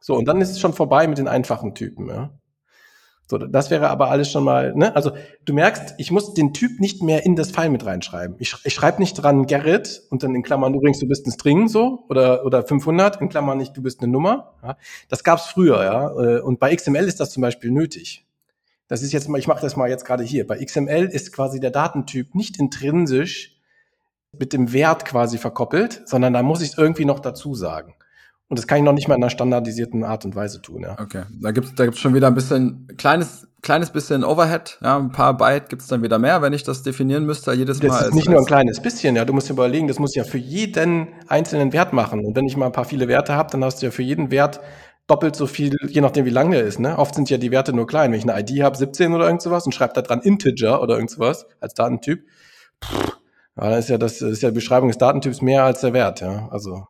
[0.00, 2.38] So, und dann ist es schon vorbei mit den einfachen Typen, ja.
[3.30, 4.96] So, das wäre aber alles schon mal, ne?
[4.96, 5.12] Also
[5.44, 8.36] du merkst, ich muss den Typ nicht mehr in das File mit reinschreiben.
[8.38, 11.68] Ich, ich schreibe nicht dran Gerrit und dann in Klammern übrigens, du bist ein String
[11.68, 14.54] so oder, oder 500, in Klammern nicht, du bist eine Nummer.
[14.62, 14.78] Ja?
[15.10, 16.10] Das gab's früher, ja.
[16.10, 18.24] Äh, und bei XML ist das zum Beispiel nötig.
[18.88, 20.46] Das ist jetzt mal, ich mache das mal jetzt gerade hier.
[20.46, 23.58] Bei XML ist quasi der Datentyp nicht intrinsisch
[24.32, 27.94] mit dem Wert quasi verkoppelt, sondern da muss ich irgendwie noch dazu sagen.
[28.48, 30.96] Und das kann ich noch nicht mal in einer standardisierten Art und Weise tun, ja.
[30.98, 35.12] Okay, da gibt's da gibt's schon wieder ein bisschen kleines kleines bisschen Overhead, ja, ein
[35.12, 37.98] paar Byte gibt's dann wieder mehr, wenn ich das definieren müsste jedes das Mal.
[37.98, 39.24] Das ist nicht nur ein kleines bisschen, ja.
[39.24, 42.24] Du musst dir überlegen, das muss ja für jeden einzelnen Wert machen.
[42.24, 44.30] Und wenn ich mal ein paar viele Werte habe, dann hast du ja für jeden
[44.30, 44.60] Wert
[45.08, 46.78] doppelt so viel, je nachdem wie lang der ist.
[46.78, 46.96] Ne?
[46.96, 48.12] Oft sind ja die Werte nur klein.
[48.12, 50.94] Wenn ich eine ID habe, 17 oder irgend sowas und schreibe da dran Integer oder
[50.94, 52.24] irgend sowas als Datentyp,
[52.84, 53.18] pff,
[53.56, 55.94] ja, dann ist ja das, das ist ja die Beschreibung des Datentyps mehr als der
[55.94, 56.20] Wert.
[56.20, 56.86] Ja, also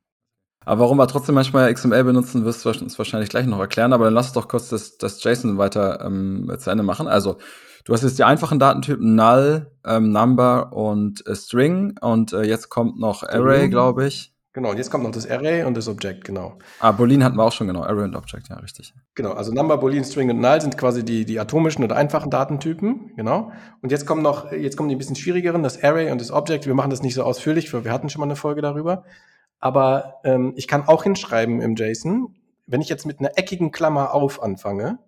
[0.68, 3.94] aber warum wir trotzdem manchmal XML benutzen, wirst du uns wahrscheinlich gleich noch erklären.
[3.94, 7.08] Aber dann lass uns doch kurz das, das JSON weiter ähm, zu Ende machen.
[7.08, 7.38] Also
[7.86, 11.96] du hast jetzt die einfachen Datentypen Null, ähm, Number und äh, String.
[12.02, 14.34] Und äh, jetzt kommt noch Array, glaube ich.
[14.52, 16.58] Genau, und jetzt kommt noch das Array und das Object, genau.
[16.80, 17.84] Ah, Boolean hatten wir auch schon, genau.
[17.84, 18.92] Array und Object, ja, richtig.
[19.14, 23.12] Genau, also Number, Boolean, String und Null sind quasi die, die atomischen oder einfachen Datentypen,
[23.16, 23.52] genau.
[23.80, 26.66] Und jetzt kommen noch, jetzt kommen die ein bisschen schwierigeren, das Array und das Object.
[26.66, 29.04] Wir machen das nicht so ausführlich, weil wir hatten schon mal eine Folge darüber.
[29.60, 32.34] Aber ähm, ich kann auch hinschreiben im JSON,
[32.66, 34.98] wenn ich jetzt mit einer eckigen Klammer auf anfange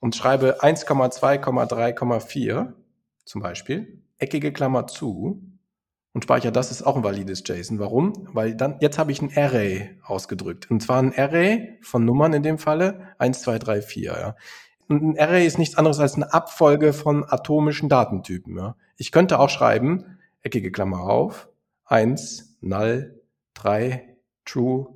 [0.00, 2.72] und schreibe 1,2,3,4
[3.24, 5.40] zum Beispiel, eckige Klammer zu
[6.12, 7.78] und speichere das, ist auch ein valides JSON.
[7.78, 8.28] Warum?
[8.32, 10.70] Weil dann, jetzt habe ich ein Array ausgedrückt.
[10.70, 14.02] Und zwar ein Array von Nummern in dem Falle, 1, 2, 3, 4.
[14.02, 14.36] Ja.
[14.88, 18.58] Und ein Array ist nichts anderes als eine Abfolge von atomischen Datentypen.
[18.58, 18.76] Ja.
[18.96, 21.48] Ich könnte auch schreiben, eckige Klammer auf,
[21.86, 23.21] 1, null,
[23.54, 24.94] 3, True,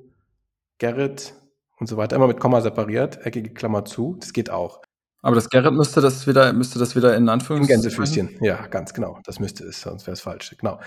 [0.77, 1.35] Gerrit
[1.79, 4.81] und so weiter, immer mit Komma separiert, eckige Klammer zu, das geht auch.
[5.21, 7.81] Aber das Gerrit müsste das wieder, müsste das wieder in Anführungszeichen?
[7.81, 9.19] Gänsefüßchen, ja, ganz genau.
[9.25, 10.55] Das müsste es, sonst wäre es falsch.
[10.57, 10.79] Genau.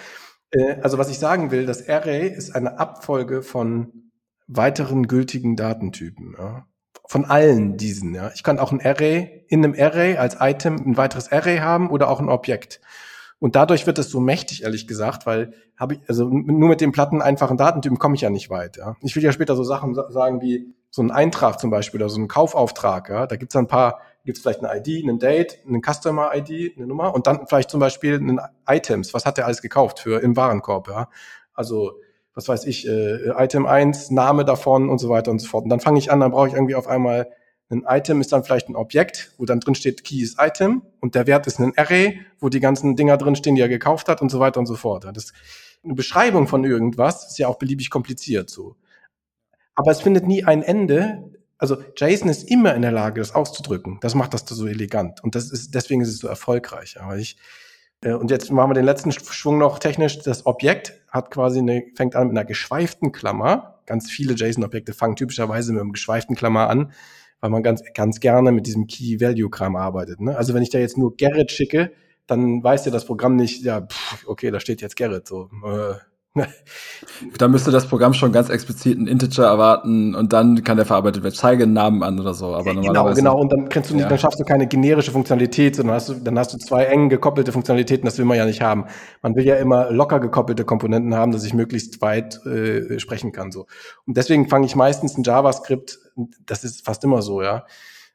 [0.51, 4.11] Äh, also was ich sagen will, das Array ist eine Abfolge von
[4.47, 6.37] weiteren gültigen Datentypen.
[6.39, 6.67] Ja.
[7.07, 8.15] Von allen diesen.
[8.15, 8.31] Ja.
[8.35, 12.09] Ich kann auch ein Array in einem Array als Item ein weiteres Array haben oder
[12.09, 12.81] auch ein Objekt.
[13.41, 16.93] Und dadurch wird es so mächtig, ehrlich gesagt, weil habe ich, also nur mit dem
[16.93, 18.77] platten, einfachen Datentypen komme ich ja nicht weit.
[18.77, 18.97] Ja.
[19.01, 22.21] Ich will ja später so Sachen sagen wie so ein Eintrag zum Beispiel oder so
[22.21, 23.09] ein Kaufauftrag.
[23.09, 23.27] Ja.
[23.27, 26.87] Da gibt es ein paar, gibt es vielleicht eine ID, einen Date, einen Customer-ID, eine
[26.87, 29.15] Nummer und dann vielleicht zum Beispiel einen Items.
[29.15, 30.89] Was hat der alles gekauft für im Warenkorb?
[30.89, 31.09] Ja.
[31.55, 31.93] Also
[32.35, 35.65] was weiß ich, äh, Item 1, Name davon und so weiter und so fort.
[35.65, 37.31] Und dann fange ich an, dann brauche ich irgendwie auf einmal
[37.71, 41.15] ein Item ist dann vielleicht ein Objekt, wo dann drin steht Key ist Item und
[41.15, 44.21] der Wert ist ein Array, wo die ganzen Dinger drin stehen, die er gekauft hat
[44.21, 45.07] und so weiter und so fort.
[45.13, 45.33] Das,
[45.85, 48.77] eine Beschreibung von irgendwas ist ja auch beliebig kompliziert so.
[49.77, 51.31] Aber es findet nie ein Ende.
[51.59, 53.99] Also JSON ist immer in der Lage, das auszudrücken.
[54.01, 55.23] Das macht das so elegant.
[55.23, 57.01] Und das ist, deswegen ist es so erfolgreich.
[57.01, 57.37] Aber ich,
[58.03, 60.19] äh, und jetzt machen wir den letzten Schwung noch technisch.
[60.19, 63.81] Das Objekt hat quasi eine, fängt an mit einer geschweiften Klammer.
[63.87, 66.93] Ganz viele JSON-Objekte fangen typischerweise mit einem geschweiften Klammer an
[67.41, 70.21] weil man ganz, ganz gerne mit diesem Key-Value-Kram arbeitet.
[70.21, 70.37] Ne?
[70.37, 71.93] Also wenn ich da jetzt nur Gerrit schicke,
[72.27, 75.27] dann weiß ja das Programm nicht, ja, pff, okay, da steht jetzt Gerrit.
[75.27, 75.95] So, äh,
[77.39, 81.25] da müsste das Programm schon ganz explizit einen Integer erwarten und dann kann der verarbeitet
[81.25, 81.35] werden.
[81.35, 82.55] Zeige einen Namen an oder so.
[82.55, 83.41] Aber genau, genau.
[83.41, 84.09] Und dann kannst du nicht, ja.
[84.09, 87.51] dann schaffst du keine generische Funktionalität, sondern hast du, dann hast du zwei eng gekoppelte
[87.51, 88.05] Funktionalitäten.
[88.05, 88.85] Das will man ja nicht haben.
[89.23, 93.51] Man will ja immer locker gekoppelte Komponenten haben, dass ich möglichst weit äh, sprechen kann.
[93.51, 93.67] So.
[94.07, 95.99] Und deswegen fange ich meistens ein JavaScript.
[96.47, 97.65] Das ist fast immer so, ja.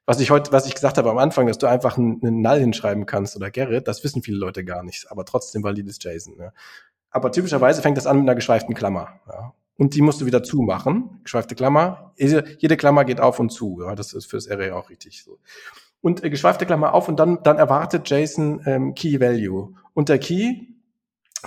[0.06, 2.60] Was ich heute, was ich gesagt habe am Anfang, dass du einfach einen, einen Null
[2.60, 6.36] hinschreiben kannst oder Gerrit, das wissen viele Leute gar nicht, aber trotzdem valides JSON.
[6.40, 6.52] Ja.
[7.16, 9.22] Aber typischerweise fängt das an mit einer geschweiften Klammer.
[9.30, 9.54] Ja.
[9.78, 11.22] Und die musst du wieder zumachen.
[11.24, 12.12] Geschweifte Klammer.
[12.18, 13.82] Jede Klammer geht auf und zu.
[13.82, 13.96] Ja.
[13.96, 15.40] Das ist fürs Array auch richtig so.
[16.02, 19.76] Und äh, geschweifte Klammer auf und dann, dann erwartet JSON ähm, Key Value.
[19.94, 20.68] Und der Key,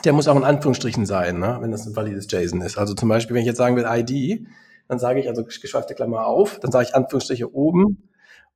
[0.06, 2.78] der muss auch in Anführungsstrichen sein, ne, wenn das ein valides JSON ist.
[2.78, 4.46] Also zum Beispiel, wenn ich jetzt sagen will ID,
[4.88, 8.08] dann sage ich also geschweifte Klammer auf, dann sage ich Anführungsstriche oben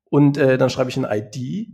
[0.08, 1.68] und äh, dann schreibe ich ein ID,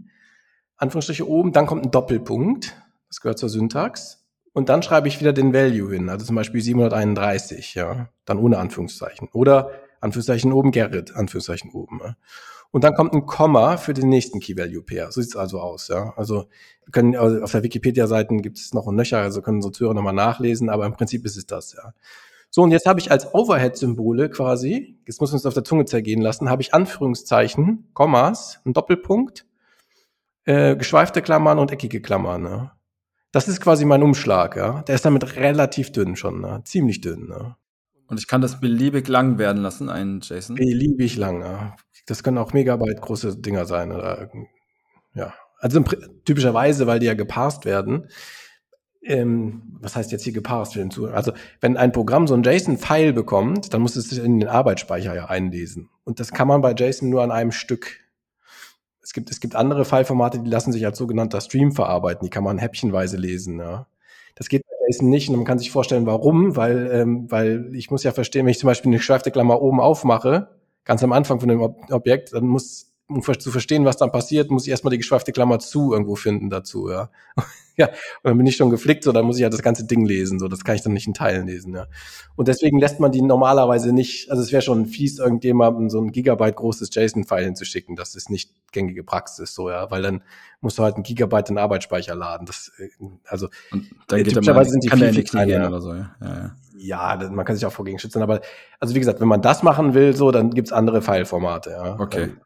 [0.79, 2.75] Anführungsstriche oben, dann kommt ein Doppelpunkt,
[3.07, 4.18] das gehört zur Syntax,
[4.59, 8.59] und dann schreibe ich wieder den Value hin, also zum Beispiel 731, ja, dann ohne
[8.59, 9.29] Anführungszeichen.
[9.33, 12.01] Oder Anführungszeichen oben Gerrit, Anführungszeichen oben.
[12.03, 12.17] Ja.
[12.73, 15.13] Und dann kommt ein Komma für den nächsten Key-Value-Pair.
[15.13, 16.13] So sieht's also aus, ja.
[16.17, 16.49] Also
[16.85, 19.95] wir können also auf der Wikipedia-Seiten gibt es noch ein Nöcher, also können unsere Zuhörer
[19.95, 21.93] nochmal nachlesen, aber im Prinzip ist es das, ja.
[22.51, 25.85] So, und jetzt habe ich als Overhead-Symbole quasi, jetzt muss man es auf der Zunge
[25.85, 29.47] zergehen lassen, habe ich Anführungszeichen, Kommas, ein Doppelpunkt,
[30.47, 32.43] äh, geschweifte Klammern und eckige Klammern.
[32.43, 32.73] Ne?
[33.33, 34.83] Das ist quasi mein Umschlag, ja.
[34.83, 36.63] Der ist damit relativ dünn schon, ne?
[36.65, 37.29] ziemlich dünn.
[37.29, 37.57] Ne?
[38.07, 40.57] Und ich kann das beliebig lang werden lassen, ein JSON?
[40.57, 41.77] Beliebig lang, ja.
[42.07, 43.93] Das können auch Megabyte große Dinger sein.
[43.93, 44.31] Oder,
[45.15, 45.35] ja.
[45.59, 45.83] Also
[46.25, 48.09] typischerweise, weil die ja geparst werden.
[49.03, 51.15] Ähm, was heißt jetzt hier geparst für den Zuhörer?
[51.15, 55.15] Also, wenn ein Programm so ein JSON-File bekommt, dann muss es sich in den Arbeitsspeicher
[55.15, 55.91] ja einlesen.
[56.05, 58.01] Und das kann man bei JSON nur an einem Stück.
[59.09, 62.27] Es gibt, es gibt andere File-Formate, die lassen sich als sogenannter Stream verarbeiten.
[62.27, 63.59] Die kann man häppchenweise lesen.
[63.59, 63.87] Ja.
[64.35, 67.91] Das geht bei JSON nicht und man kann sich vorstellen, warum, weil, ähm, weil ich
[67.91, 70.49] muss ja verstehen, wenn ich zum Beispiel eine geschweifte Klammer oben aufmache,
[70.85, 74.51] ganz am Anfang von dem Ob Objekt, dann muss um zu verstehen, was dann passiert,
[74.51, 77.09] muss ich erstmal die geschweifte Klammer zu irgendwo finden dazu, ja.
[77.79, 80.05] Ja, und dann bin ich schon geflickt, so, dann muss ich ja das ganze Ding
[80.05, 81.87] lesen, so, das kann ich dann nicht in Teilen lesen, ja.
[82.37, 86.13] Und deswegen lässt man die normalerweise nicht, also es wäre schon fies, irgendjemandem so ein
[86.13, 90.23] Gigabyte großes JSON-File hinzuschicken, das ist nicht gängige Praxis, so, ja, weil dann
[90.61, 92.89] musst du halt ein Gigabyte in Arbeitsspeicher laden, das, äh,
[93.27, 96.17] also, und dann geht typischerweise mal, sind die viel, viel kleiner oder so, ja.
[96.21, 97.17] ja, ja.
[97.17, 98.41] ja man kann sich auch vor gegen schützen, aber
[98.81, 101.71] also wie gesagt, wenn man das machen will, so, dann gibt's andere File-Formate.
[101.71, 101.99] Ja.
[101.99, 102.23] Okay.
[102.25, 102.41] Ähm,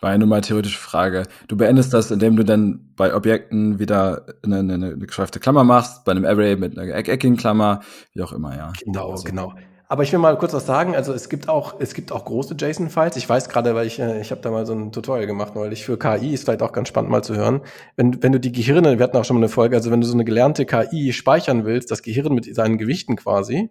[0.00, 1.24] war nur mal theoretische Frage.
[1.48, 6.04] Du beendest das, indem du dann bei Objekten wieder eine, eine, eine geschweifte Klammer machst,
[6.04, 7.80] bei einem Array mit einer eckigen Klammer,
[8.12, 8.72] wie auch immer, ja.
[8.84, 9.24] Genau, also.
[9.24, 9.54] genau.
[9.86, 10.96] Aber ich will mal kurz was sagen.
[10.96, 13.16] Also es gibt auch, es gibt auch große JSON-Files.
[13.16, 15.72] Ich weiß gerade, weil ich, äh, ich habe da mal so ein Tutorial gemacht, weil
[15.72, 17.60] ich für KI ist vielleicht auch ganz spannend mal zu hören.
[17.96, 20.06] Wenn, wenn du die Gehirne, wir hatten auch schon mal eine Folge, also wenn du
[20.06, 23.70] so eine gelernte KI speichern willst, das Gehirn mit seinen Gewichten quasi,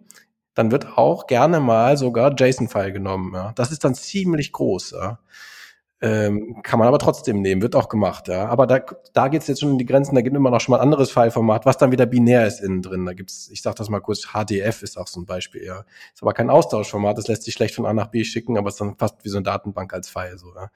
[0.54, 3.32] dann wird auch gerne mal sogar JSON-File genommen.
[3.34, 3.52] Ja.
[3.56, 4.92] Das ist dann ziemlich groß.
[4.92, 5.18] Ja.
[6.00, 8.46] Ähm, kann man aber trotzdem nehmen, wird auch gemacht, ja.
[8.46, 8.80] Aber da,
[9.12, 10.82] da geht es jetzt schon in die Grenzen, da gibt immer noch schon mal ein
[10.82, 13.06] anderes Fileformat, was dann wieder binär ist innen drin.
[13.06, 15.84] Da gibt's, ich sag das mal kurz, HDF ist auch so ein Beispiel, ja.
[16.12, 18.80] Ist aber kein Austauschformat, das lässt sich schlecht von A nach B schicken, aber ist
[18.80, 20.68] dann fast wie so eine Datenbank als File, so, ja.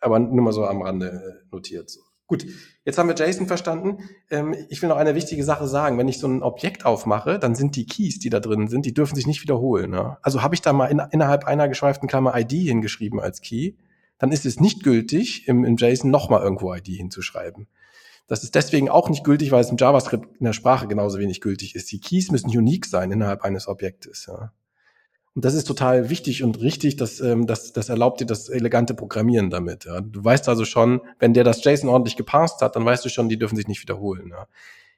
[0.00, 2.00] Aber nur mal so am Rande äh, notiert, so.
[2.28, 2.44] Gut,
[2.84, 3.98] jetzt haben wir JSON verstanden.
[4.30, 5.96] Ähm, ich will noch eine wichtige Sache sagen.
[5.96, 8.92] Wenn ich so ein Objekt aufmache, dann sind die Keys, die da drin sind, die
[8.92, 9.92] dürfen sich nicht wiederholen.
[9.92, 10.18] Ja?
[10.22, 13.74] Also habe ich da mal in, innerhalb einer geschweiften Klammer ID hingeschrieben als Key,
[14.18, 17.66] dann ist es nicht gültig, im, im JSON nochmal irgendwo ID hinzuschreiben.
[18.26, 21.40] Das ist deswegen auch nicht gültig, weil es im JavaScript in der Sprache genauso wenig
[21.40, 21.92] gültig ist.
[21.92, 24.26] Die Keys müssen unique sein innerhalb eines Objektes.
[24.26, 24.52] Ja.
[25.34, 28.94] Und das ist total wichtig und richtig, dass, ähm, das, das erlaubt dir das elegante
[28.94, 29.84] Programmieren damit.
[29.84, 30.00] Ja.
[30.00, 33.28] Du weißt also schon, wenn der das JSON ordentlich gepasst hat, dann weißt du schon,
[33.28, 34.30] die dürfen sich nicht wiederholen.
[34.30, 34.48] Ja.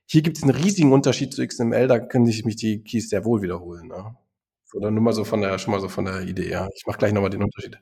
[0.07, 3.27] Hier gibt es einen riesigen Unterschied zu XML, da können sich mich die Keys sehr
[3.27, 3.91] wohl wiederholen.
[3.91, 4.17] Ja.
[4.73, 6.69] Oder nur mal so von der, schon mal so von der Idee, ja.
[6.75, 7.79] Ich mache gleich nochmal den Unterschied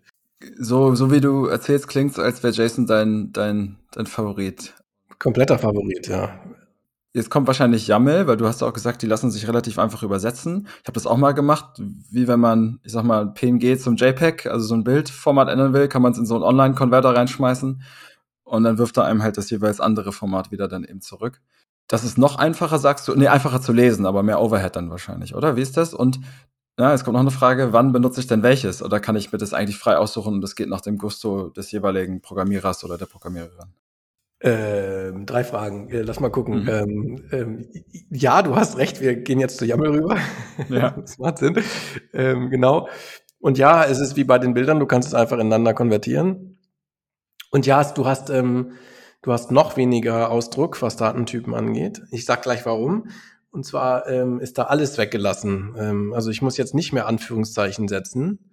[0.59, 4.75] so, so wie du erzählst, klingt es, als wäre Jason dein, dein, dein Favorit.
[5.19, 6.41] Kompletter Favorit, ja.
[7.13, 10.67] Jetzt kommt wahrscheinlich YAML, weil du hast auch gesagt, die lassen sich relativ einfach übersetzen.
[10.83, 11.81] Ich habe das auch mal gemacht,
[12.11, 15.89] wie wenn man, ich sag mal, PNG zum JPEG, also so ein Bildformat ändern will,
[15.89, 17.83] kann man es in so einen Online-Konverter reinschmeißen
[18.45, 21.41] und dann wirft er einem halt das jeweils andere Format wieder dann eben zurück.
[21.89, 25.35] Das ist noch einfacher, sagst du, nee, einfacher zu lesen, aber mehr Overhead dann wahrscheinlich,
[25.35, 25.57] oder?
[25.57, 25.95] Wie ist das?
[25.95, 26.21] Und
[26.79, 28.83] ja, es kommt noch eine Frage, wann benutze ich denn welches?
[28.83, 31.71] Oder kann ich mir das eigentlich frei aussuchen und das geht nach dem Gusto des
[31.73, 33.73] jeweiligen Programmierers oder der Programmiererin?
[34.41, 35.89] Ähm, drei Fragen.
[35.89, 36.65] Äh, lass mal gucken.
[36.65, 36.69] Mhm.
[36.69, 37.69] Ähm, ähm,
[38.11, 39.01] ja, du hast recht.
[39.01, 40.19] Wir gehen jetzt zu YAML rüber.
[40.69, 40.91] Ja.
[41.01, 41.59] das macht Sinn.
[42.13, 42.89] Ähm, genau.
[43.41, 44.79] Und ja, es ist wie bei den Bildern.
[44.79, 46.59] Du kannst es einfach ineinander konvertieren.
[47.51, 48.73] Und ja, du hast, ähm,
[49.23, 52.03] du hast noch weniger Ausdruck, was Datentypen angeht.
[52.11, 53.09] Ich sag gleich warum.
[53.57, 55.75] Und zwar ähm, ist da alles weggelassen.
[55.79, 58.53] Ähm, also ich muss jetzt nicht mehr Anführungszeichen setzen,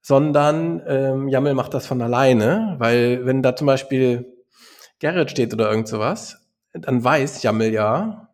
[0.00, 4.32] sondern ähm, YAML macht das von alleine, weil wenn da zum Beispiel
[5.00, 8.30] Gerrit steht oder irgend sowas, dann weiß YAML ja,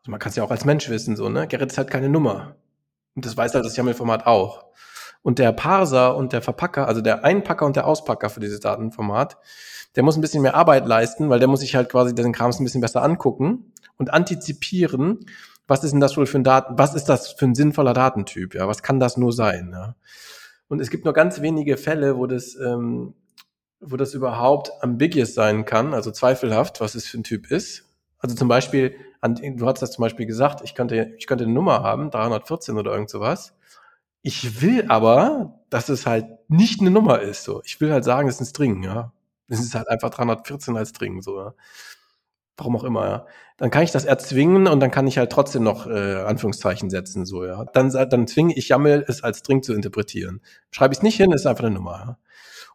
[0.00, 1.46] also man kann es ja auch als Mensch wissen, so, ne?
[1.46, 2.56] Gerrit ist halt keine Nummer.
[3.14, 4.64] Und das weiß halt das YAML-Format auch.
[5.22, 9.36] Und der Parser und der Verpacker, also der Einpacker und der Auspacker für dieses Datenformat,
[9.94, 12.58] der muss ein bisschen mehr Arbeit leisten, weil der muss sich halt quasi den Krams
[12.58, 15.26] ein bisschen besser angucken und antizipieren,
[15.66, 18.54] was ist denn das wohl für ein Daten, was ist das für ein sinnvoller Datentyp,
[18.54, 19.96] ja, was kann das nur sein, ja.
[20.68, 23.14] Und es gibt nur ganz wenige Fälle, wo das, ähm,
[23.80, 27.84] wo das überhaupt ambiguous sein kann, also zweifelhaft, was es für ein Typ ist.
[28.18, 31.52] Also zum Beispiel, an, du hast das zum Beispiel gesagt, ich könnte, ich könnte eine
[31.52, 33.54] Nummer haben, 314 oder irgend sowas.
[34.22, 37.60] Ich will aber, dass es halt nicht eine Nummer ist, so.
[37.64, 39.12] Ich will halt sagen, es ist ein String, ja.
[39.48, 41.38] Es ist halt einfach 314 als String, so.
[41.38, 41.54] Ja.
[42.62, 43.26] Warum auch immer, ja.
[43.56, 47.26] Dann kann ich das erzwingen und dann kann ich halt trotzdem noch äh, Anführungszeichen setzen,
[47.26, 47.64] so, ja.
[47.72, 50.40] Dann, dann zwinge ich YAML, es als String zu interpretieren.
[50.70, 52.18] Schreibe ich es nicht hin, ist einfach eine Nummer, ja.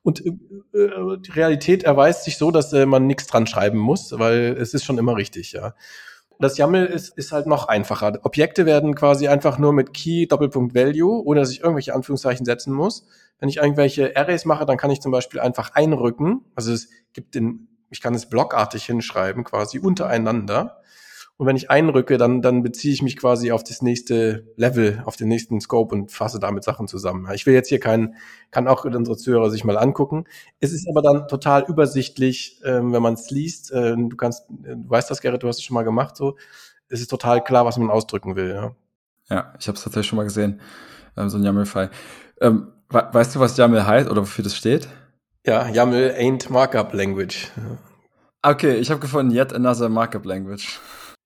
[0.04, 0.32] Und äh,
[0.78, 4.74] äh, die Realität erweist sich so, dass äh, man nichts dran schreiben muss, weil es
[4.74, 5.74] ist schon immer richtig, ja.
[6.38, 8.20] Das YAML ist, ist halt noch einfacher.
[8.24, 12.74] Objekte werden quasi einfach nur mit Key Doppelpunkt Value, ohne dass ich irgendwelche Anführungszeichen setzen
[12.74, 13.08] muss.
[13.40, 16.42] Wenn ich irgendwelche Arrays mache, dann kann ich zum Beispiel einfach einrücken.
[16.56, 20.82] Also es gibt den ich kann es blockartig hinschreiben, quasi untereinander.
[21.38, 25.18] Und wenn ich einrücke, dann, dann beziehe ich mich quasi auf das nächste Level, auf
[25.18, 27.32] den nächsten Scope und fasse damit Sachen zusammen.
[27.36, 28.16] Ich will jetzt hier keinen,
[28.50, 30.26] kann auch unsere Zuhörer sich mal angucken.
[30.60, 33.72] Es ist aber dann total übersichtlich, ähm, wenn man es liest.
[33.72, 36.38] Äh, du kannst, du weißt das, Gerrit, du hast es schon mal gemacht, so.
[36.90, 38.76] Es ist total klar, was man ausdrücken will, ja.
[39.30, 40.60] Ja, ich habe es tatsächlich schon mal gesehen,
[41.16, 41.92] ähm, so ein YAML-File.
[42.42, 44.88] Ähm, weißt du, was YAML heißt oder wofür das steht?
[45.48, 47.48] Ja, YAML ain't Markup Language.
[48.42, 50.78] Okay, ich habe gefunden, yet another Markup Language.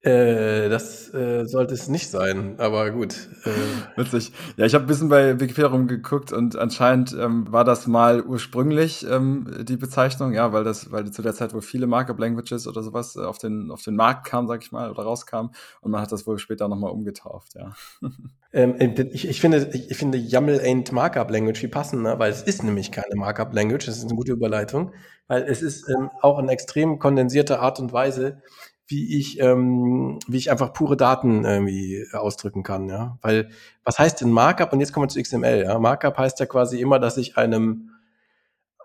[0.04, 3.30] Äh, das äh, sollte es nicht sein, aber gut.
[3.46, 4.00] Äh.
[4.00, 4.32] Witzig.
[4.58, 9.06] Ja, ich habe ein bisschen bei Wikipedia rumgeguckt und anscheinend ähm, war das mal ursprünglich
[9.08, 12.82] ähm, die Bezeichnung, ja, weil das, weil zu der Zeit wohl viele Markup Languages oder
[12.82, 16.02] sowas äh, auf den auf den Markt kamen, sag ich mal, oder rauskamen und man
[16.02, 17.74] hat das wohl später nochmal umgetauft, ja.
[18.54, 22.42] Ähm, äh, ich, ich, finde, ich finde YAML ain't Markup Language viel passender, weil es
[22.42, 24.92] ist nämlich keine Markup Language, das ist eine gute Überleitung,
[25.28, 28.42] weil es ist ähm, auch eine extrem kondensierte Art und Weise,
[28.92, 33.18] wie ich, ähm, wie ich einfach pure Daten irgendwie ausdrücken kann, ja.
[33.22, 33.50] Weil,
[33.84, 34.74] was heißt denn Markup?
[34.74, 35.80] Und jetzt kommen wir zu XML, ja.
[35.80, 37.92] Markup heißt ja quasi immer, dass ich einem,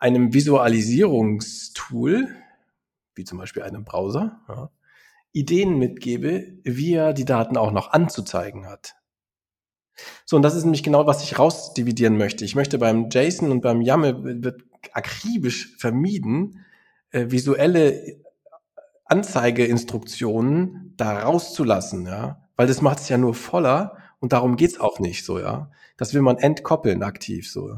[0.01, 2.29] einem Visualisierungstool,
[3.15, 4.71] wie zum Beispiel einem Browser, ja,
[5.33, 8.95] Ideen mitgebe, wie er die Daten auch noch anzuzeigen hat.
[10.25, 12.45] So, und das ist nämlich genau, was ich rausdividieren möchte.
[12.45, 16.65] Ich möchte beim JSON und beim YAML wird akribisch vermieden,
[17.11, 18.25] äh, visuelle
[19.07, 24.99] Anzeigeinstruktionen da rauszulassen, ja, weil das macht es ja nur voller und darum geht's auch
[24.99, 25.71] nicht so, ja.
[25.97, 27.71] Das will man entkoppeln aktiv so.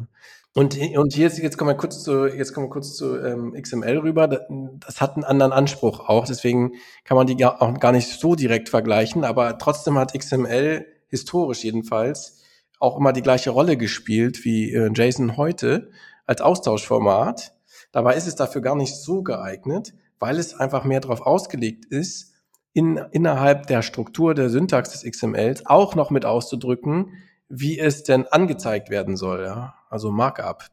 [0.55, 3.53] Und, und hier jetzt, jetzt kommen wir kurz zu, jetzt kommen wir kurz zu ähm,
[3.53, 4.27] XML rüber.
[4.27, 6.73] Das hat einen anderen Anspruch auch, deswegen
[7.05, 12.43] kann man die auch gar nicht so direkt vergleichen, aber trotzdem hat XML historisch jedenfalls
[12.81, 15.91] auch immer die gleiche Rolle gespielt wie äh, JSON heute
[16.27, 17.55] als Austauschformat.
[17.93, 22.35] Dabei ist es dafür gar nicht so geeignet, weil es einfach mehr darauf ausgelegt ist,
[22.73, 27.13] in, innerhalb der Struktur der Syntax des XMLs auch noch mit auszudrücken,
[27.49, 29.45] wie es denn angezeigt werden soll.
[29.45, 29.75] Ja?
[29.91, 30.65] Also Markup.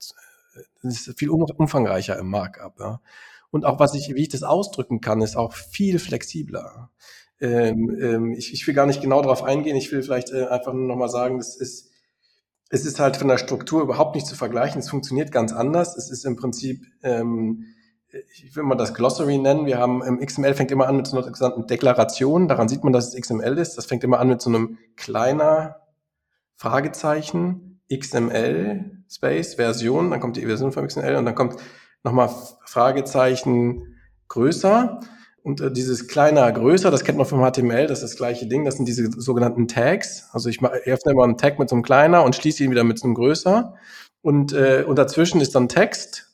[0.84, 2.80] Das ist viel umfangreicher im Markup.
[2.80, 3.02] Ja?
[3.50, 6.92] Und auch was ich, wie ich das ausdrücken kann, ist auch viel flexibler.
[7.40, 9.76] Ähm, ähm, ich, ich will gar nicht genau darauf eingehen.
[9.76, 11.90] Ich will vielleicht äh, einfach nur nochmal sagen, das ist,
[12.70, 14.80] es ist halt von der Struktur überhaupt nicht zu vergleichen.
[14.80, 15.98] Es funktioniert ganz anders.
[15.98, 17.66] Es ist im Prinzip ähm,
[18.34, 19.66] ich will mal das Glossary nennen.
[19.66, 22.48] Wir haben im XML fängt immer an mit so einer sogenannten Deklaration.
[22.48, 23.78] Daran sieht man, dass es XML ist.
[23.78, 25.82] Das fängt immer an mit so einem kleiner
[26.56, 30.12] Fragezeichen XML Space Version.
[30.12, 31.58] Dann kommt die Version von XML und dann kommt
[32.04, 32.30] nochmal
[32.66, 33.98] Fragezeichen
[34.28, 35.00] größer.
[35.44, 38.66] Und äh, dieses kleiner größer, das kennt man vom HTML, das ist das gleiche Ding.
[38.66, 40.28] Das sind diese sogenannten Tags.
[40.32, 42.84] Also ich, ich öffne immer einen Tag mit so einem kleiner und schließe ihn wieder
[42.84, 43.76] mit so einem größer.
[44.22, 46.25] Und, äh, und dazwischen ist dann Text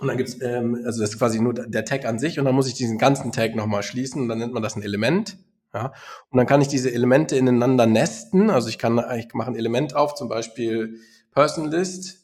[0.00, 2.54] und dann gibt's, ähm, also das ist quasi nur der Tag an sich und dann
[2.54, 5.38] muss ich diesen ganzen Tag nochmal schließen und dann nennt man das ein Element.
[5.74, 5.92] Ja?
[6.30, 8.50] Und dann kann ich diese Elemente ineinander nesten.
[8.50, 11.00] Also ich kann, ich mache ein Element auf, zum Beispiel
[11.32, 12.18] Person List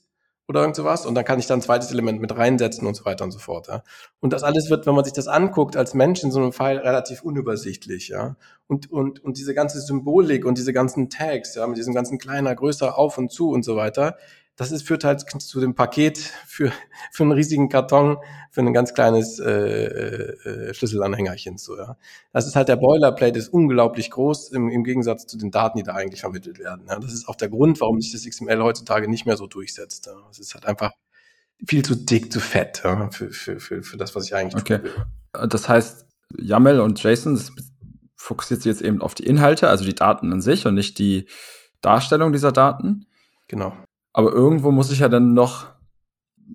[0.47, 3.05] oder irgend sowas und dann kann ich dann ein zweites Element mit reinsetzen und so
[3.05, 3.69] weiter und so fort.
[3.69, 3.83] Ja.
[4.21, 6.79] Und das alles wird, wenn man sich das anguckt, als Mensch in so einem File
[6.79, 8.09] relativ unübersichtlich.
[8.09, 8.37] Ja.
[8.67, 12.55] Und, und, und diese ganze Symbolik und diese ganzen Tags, ja, mit diesem ganzen kleiner,
[12.55, 14.17] größer, auf und zu und so weiter,
[14.57, 16.73] das ist, führt halt zu dem Paket für,
[17.11, 18.19] für einen riesigen Karton,
[18.51, 21.59] für ein ganz kleines äh, äh, Schlüsselanhängerchen.
[21.59, 21.97] So, ja.
[22.33, 25.85] Das ist halt der Boilerplate, ist unglaublich groß im, im Gegensatz zu den Daten, die
[25.85, 26.87] da eigentlich vermittelt werden.
[26.89, 27.01] Ja.
[27.01, 30.07] Das ist auch der Grund, warum sich das XML heutzutage nicht mehr so durchsetzt.
[30.07, 30.13] Ja.
[30.31, 30.93] Es ist halt einfach
[31.67, 34.83] viel zu dick, zu fett ja, für, für, für, für das, was ich eigentlich okay.
[34.83, 35.49] will.
[35.49, 37.41] Das heißt, YAML und JSON
[38.17, 41.29] fokussiert sich jetzt eben auf die Inhalte, also die Daten an sich und nicht die
[41.81, 43.07] Darstellung dieser Daten.
[43.49, 43.77] Genau.
[44.15, 45.67] Aber irgendwo muss ich ja dann noch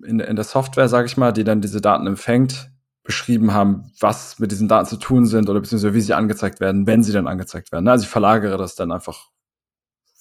[0.04, 2.72] in, in der Software, sage ich mal, die dann diese Daten empfängt,
[3.04, 6.86] beschrieben haben, was mit diesen Daten zu tun sind oder beziehungsweise wie sie angezeigt werden,
[6.86, 7.86] wenn sie dann angezeigt werden.
[7.86, 9.28] Also ich verlagere das dann einfach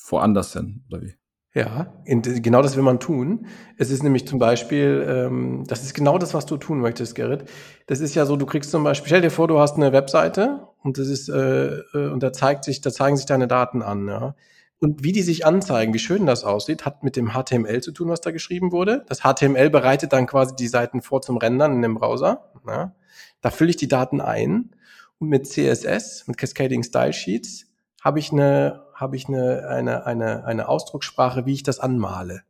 [0.09, 1.15] woanders hin, oder wie?
[1.53, 3.47] Ja, genau das will man tun.
[3.77, 7.45] Es ist nämlich zum Beispiel, ähm, das ist genau das, was du tun möchtest, Gerrit.
[7.87, 10.67] Das ist ja so, du kriegst zum Beispiel, stell dir vor, du hast eine Webseite
[10.83, 14.07] und das ist, äh, äh und da zeigt sich, da zeigen sich deine Daten an,
[14.07, 14.35] ja.
[14.81, 18.09] Und wie die sich anzeigen, wie schön das aussieht, hat mit dem HTML zu tun,
[18.09, 19.05] was da geschrieben wurde.
[19.07, 22.51] Das HTML bereitet dann quasi die Seiten vor zum Rendern in dem Browser.
[22.65, 22.95] Ja.
[23.41, 24.71] Da fülle ich die Daten ein
[25.19, 27.65] und mit CSS, mit Cascading Style Sheets,
[28.01, 32.43] habe ich eine, habe ich eine, eine, eine, eine Ausdruckssprache, wie ich das anmale.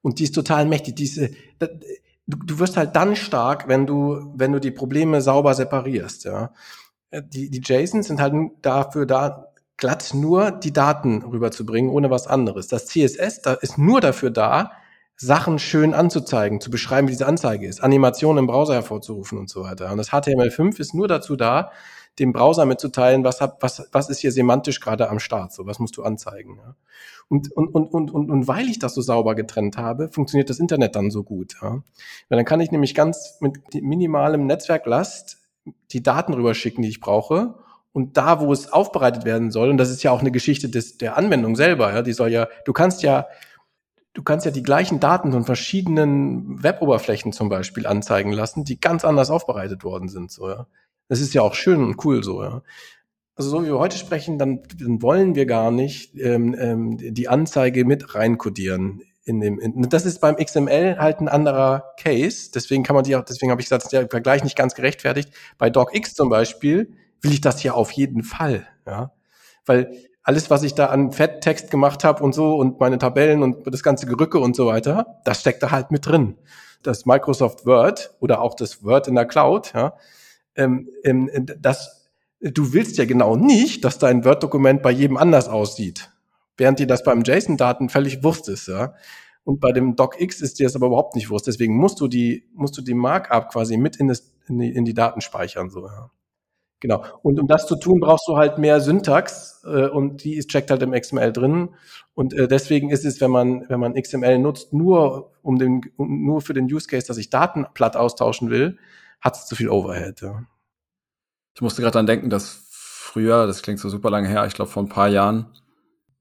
[0.00, 0.96] Und die ist total mächtig.
[0.96, 1.68] Diese, du,
[2.26, 6.24] du wirst halt dann stark, wenn du, wenn du die Probleme sauber separierst.
[6.24, 6.52] Ja.
[7.12, 9.49] Die, die JSONs sind halt dafür da,
[9.80, 12.68] glatt nur die Daten rüberzubringen, ohne was anderes.
[12.68, 14.72] Das CSS da ist nur dafür da,
[15.16, 19.64] Sachen schön anzuzeigen, zu beschreiben, wie diese Anzeige ist, Animationen im Browser hervorzurufen und so
[19.64, 19.90] weiter.
[19.90, 21.72] Und das HTML5 ist nur dazu da,
[22.18, 25.78] dem Browser mitzuteilen, was, hab, was, was ist hier semantisch gerade am Start, so was
[25.78, 26.56] musst du anzeigen.
[26.56, 26.74] Ja.
[27.28, 30.58] Und, und, und, und, und, und weil ich das so sauber getrennt habe, funktioniert das
[30.58, 31.56] Internet dann so gut.
[31.62, 31.82] Ja.
[32.28, 35.38] Weil dann kann ich nämlich ganz mit minimalem Netzwerklast
[35.92, 37.54] die Daten rüberschicken, die ich brauche.
[37.92, 40.98] Und da, wo es aufbereitet werden soll, und das ist ja auch eine Geschichte des,
[40.98, 43.26] der Anwendung selber, ja, die soll ja, du kannst ja
[44.12, 49.04] du kannst ja die gleichen Daten von verschiedenen Weboberflächen zum Beispiel anzeigen lassen, die ganz
[49.04, 50.30] anders aufbereitet worden sind.
[50.30, 50.66] So, ja.
[51.08, 52.62] Das ist ja auch schön und cool so, ja.
[53.36, 57.28] Also so wie wir heute sprechen, dann, dann wollen wir gar nicht ähm, ähm, die
[57.28, 59.02] Anzeige mit reinkodieren.
[59.24, 62.50] In dem, in, das ist beim XML halt ein anderer Case.
[62.54, 65.30] Deswegen kann man die auch, deswegen habe ich gesagt, der Vergleich nicht ganz gerechtfertigt.
[65.56, 66.92] Bei DocX zum Beispiel
[67.22, 69.12] will ich das ja auf jeden Fall, ja.
[69.66, 69.92] Weil
[70.22, 73.82] alles, was ich da an Fetttext gemacht habe und so und meine Tabellen und das
[73.82, 76.36] ganze Gerücke und so weiter, das steckt da halt mit drin.
[76.82, 79.94] Das Microsoft Word oder auch das Word in der Cloud, ja,
[80.56, 82.10] ähm, ähm, das,
[82.40, 86.10] du willst ja genau nicht, dass dein Word-Dokument bei jedem anders aussieht,
[86.56, 88.94] während dir das beim JSON-Daten völlig Wurst ist, ja.
[89.44, 91.46] Und bei dem DocX ist dir das aber überhaupt nicht Wurst.
[91.46, 94.84] Deswegen musst du die, musst du die Markup quasi mit in, das, in, die, in
[94.84, 96.10] die Daten speichern, so, ja.
[96.80, 97.04] Genau.
[97.22, 100.70] Und um das zu tun, brauchst du halt mehr Syntax äh, und die ist checkt
[100.70, 101.70] halt im XML drin.
[102.14, 106.24] Und äh, deswegen ist es, wenn man wenn man XML nutzt, nur um den um,
[106.24, 108.78] nur für den Use Case, dass ich Daten platt austauschen will,
[109.20, 110.22] hat es zu viel Overhead.
[110.22, 110.42] Ja.
[111.54, 114.70] Ich musste gerade dran denken, dass früher, das klingt so super lange her, ich glaube
[114.70, 115.46] vor ein paar Jahren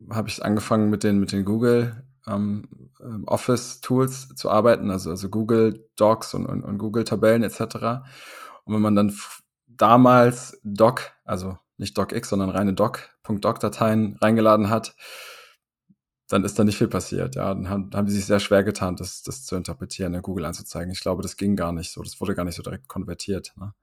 [0.10, 2.68] habe ich angefangen mit den mit den Google ähm,
[3.02, 7.62] ähm Office Tools zu arbeiten, also also Google Docs und, und, und Google Tabellen etc.
[8.66, 9.14] Und wenn man dann
[9.80, 14.96] damals Doc, also nicht DocX, sondern reine Doc.doc-Dateien reingeladen hat,
[16.28, 17.36] dann ist da nicht viel passiert.
[17.36, 20.46] Ja, dann haben, haben die sich sehr schwer getan, das, das zu interpretieren, in Google
[20.46, 20.92] anzuzeigen.
[20.92, 22.04] Ich glaube, das ging gar nicht so.
[22.04, 23.54] Das wurde gar nicht so direkt konvertiert.
[23.58, 23.74] Ne?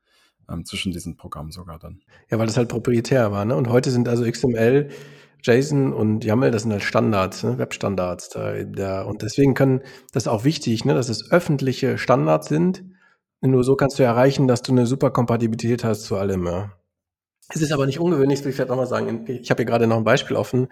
[0.48, 2.02] Ähm, zwischen diesen Programmen sogar dann.
[2.30, 3.44] Ja, weil das halt proprietär war.
[3.44, 3.56] Ne?
[3.56, 4.90] Und heute sind also XML,
[5.42, 7.58] JSON und YAML, das sind halt Standards, ne?
[7.58, 8.28] Webstandards.
[8.30, 9.80] Da, da, und deswegen können,
[10.12, 10.94] das ist auch wichtig, ne?
[10.94, 12.84] dass es öffentliche Standards sind
[13.42, 16.46] nur so kannst du erreichen, dass du eine super Kompatibilität hast zu allem.
[16.46, 16.76] Ja.
[17.48, 19.24] Es ist aber nicht ungewöhnlich, will ich vielleicht nochmal sagen.
[19.28, 20.68] Ich habe hier gerade noch ein Beispiel offen.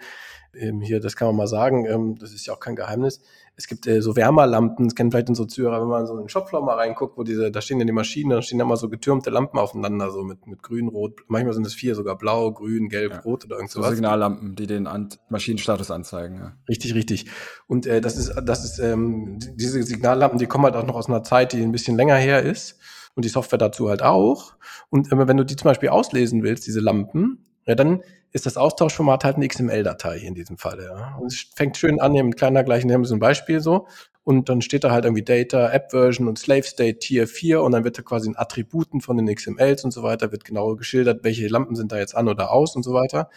[0.53, 1.85] Ähm, hier, das kann man mal sagen.
[1.85, 3.21] Ähm, das ist ja auch kein Geheimnis
[3.57, 6.29] es gibt äh, so Wärmerlampen, das kennen vielleicht unsere Zuhörer, wenn man so in den
[6.29, 8.89] Shopfloor mal reinguckt, wo diese, da stehen ja die Maschinen, da stehen ja immer so
[8.89, 12.89] getürmte Lampen aufeinander, so mit, mit grün, rot, manchmal sind es vier, sogar blau, grün,
[12.89, 13.19] gelb, ja.
[13.19, 16.53] rot oder irgend so Signallampen, die den An Maschinenstatus anzeigen, ja.
[16.67, 17.27] Richtig, richtig.
[17.67, 21.07] Und äh, das ist, das ist, ähm, diese Signallampen, die kommen halt auch noch aus
[21.07, 22.77] einer Zeit, die ein bisschen länger her ist
[23.15, 24.53] und die Software dazu halt auch.
[24.89, 28.01] Und äh, wenn du die zum Beispiel auslesen willst, diese Lampen, ja, dann
[28.31, 30.83] ist das Austauschformat halt eine XML-Datei in diesem Fall.
[30.83, 31.15] Ja.
[31.15, 33.87] Und es fängt schön an, hier mit kleiner gleichen, haben so ein Beispiel so.
[34.23, 37.83] Und dann steht da halt irgendwie Data, App-Version und Slave State Tier 4 und dann
[37.83, 41.47] wird da quasi in Attributen von den XMLs und so weiter, wird genau geschildert, welche
[41.47, 43.29] Lampen sind da jetzt an oder aus und so weiter.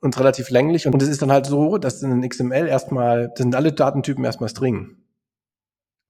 [0.00, 0.86] Und relativ länglich.
[0.86, 4.24] Und es ist dann halt so, dass in den XML erstmal, das sind alle Datentypen
[4.24, 4.96] erstmal String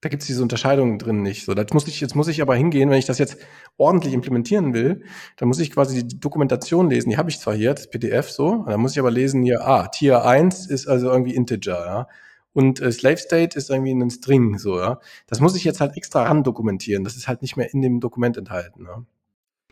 [0.01, 1.44] da gibt es diese Unterscheidung drin nicht.
[1.44, 3.36] So, das muss ich, jetzt muss ich aber hingehen, wenn ich das jetzt
[3.76, 5.03] ordentlich implementieren will,
[5.36, 7.11] dann muss ich quasi die Dokumentation lesen.
[7.11, 9.88] Die habe ich zwar hier, das PDF so, dann muss ich aber lesen hier, ah,
[9.88, 12.09] Tier 1 ist also irgendwie Integer, ja.
[12.53, 15.01] Und äh, Slave State ist irgendwie ein String, so, ja.
[15.26, 17.05] Das muss ich jetzt halt extra ran dokumentieren.
[17.05, 19.05] Das ist halt nicht mehr in dem Dokument enthalten, ja.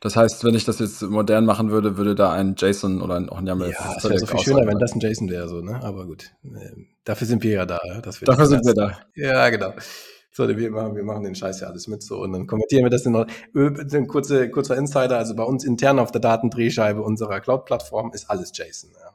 [0.00, 3.28] Das heißt, wenn ich das jetzt modern machen würde, würde da ein JSON oder ein,
[3.28, 3.70] auch ein YAML.
[3.70, 5.80] Ja, das wäre so viel schöner, wenn das ein JSON wäre, so, ne?
[5.82, 6.32] Aber gut.
[6.44, 8.00] Ähm, dafür sind wir ja da, ja?
[8.00, 8.98] Dass wir dafür sind wir da.
[9.16, 9.72] Ja, genau.
[10.38, 12.90] So, wir machen, wir machen den Scheiß ja alles mit so und dann kommentieren wir
[12.90, 15.18] das in ein kurze, kurzer Insider.
[15.18, 18.90] Also bei uns intern auf der Datendrehscheibe unserer Cloud-Plattform ist alles JSON.
[18.92, 19.10] Ja.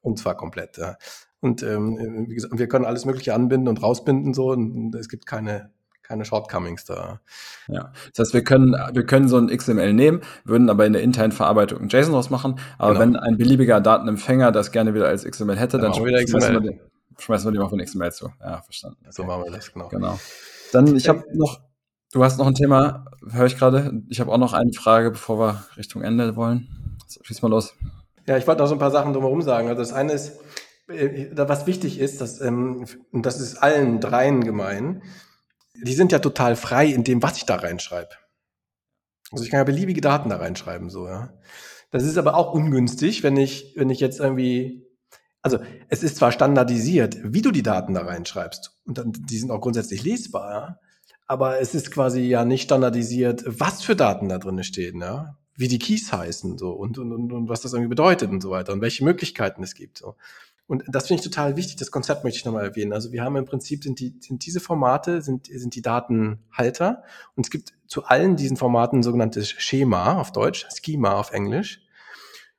[0.00, 0.78] Und zwar komplett.
[0.78, 0.96] Ja.
[1.40, 5.26] Und ähm, wie gesagt, wir können alles Mögliche anbinden und rausbinden so und es gibt
[5.26, 5.70] keine
[6.02, 7.20] keine Shortcomings da.
[7.68, 11.02] Ja, das heißt, wir können, wir können so ein XML nehmen, würden aber in der
[11.02, 12.58] internen Verarbeitung ein JSON draus machen.
[12.78, 13.00] Aber genau.
[13.02, 16.78] wenn ein beliebiger Datenempfänger das gerne wieder als XML hätte, dann, dann schmeißen, wir
[17.18, 18.30] schmeißen wir die mal von XML zu.
[18.40, 18.98] Ja, verstanden.
[19.02, 19.12] Okay.
[19.12, 19.88] So machen wir das, genau.
[19.88, 20.18] genau.
[20.74, 21.60] Dann, ich habe noch,
[22.12, 24.02] du hast noch ein Thema, höre ich gerade.
[24.08, 26.98] Ich habe auch noch eine Frage, bevor wir Richtung Ende wollen.
[27.22, 27.74] Schieß mal los.
[28.26, 29.68] Ja, ich wollte noch so ein paar Sachen drumherum sagen.
[29.68, 30.32] Also das eine ist,
[30.88, 35.02] äh, was wichtig ist, dass, ähm, und das ist allen dreien gemein,
[35.74, 38.10] die sind ja total frei in dem, was ich da reinschreibe.
[39.30, 41.32] Also ich kann ja beliebige Daten da reinschreiben, so, ja.
[41.90, 44.83] Das ist aber auch ungünstig, wenn ich, wenn ich jetzt irgendwie
[45.44, 49.50] also es ist zwar standardisiert, wie du die Daten da reinschreibst und dann, die sind
[49.50, 50.78] auch grundsätzlich lesbar, ja?
[51.26, 55.36] aber es ist quasi ja nicht standardisiert, was für Daten da drin stehen, ja?
[55.54, 58.50] wie die Keys heißen so und, und, und, und was das irgendwie bedeutet und so
[58.50, 59.98] weiter und welche Möglichkeiten es gibt.
[59.98, 60.16] So.
[60.66, 61.76] Und das finde ich total wichtig.
[61.76, 62.94] Das Konzept möchte ich nochmal erwähnen.
[62.94, 67.02] Also wir haben im Prinzip sind die, sind diese Formate, sind, sind die Datenhalter.
[67.36, 71.82] Und es gibt zu allen diesen Formaten ein sogenanntes Schema auf Deutsch, Schema auf Englisch.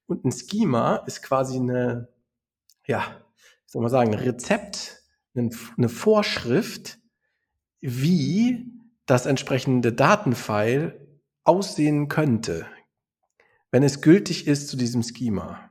[0.06, 2.10] Und ein Schema ist quasi eine,
[2.88, 3.22] ja,
[3.66, 5.02] soll man sagen, Rezept,
[5.36, 7.00] eine Vorschrift,
[7.82, 8.72] wie
[9.06, 11.08] das entsprechende Datenfile
[11.44, 12.66] aussehen könnte,
[13.70, 15.70] wenn es gültig ist zu diesem Schema.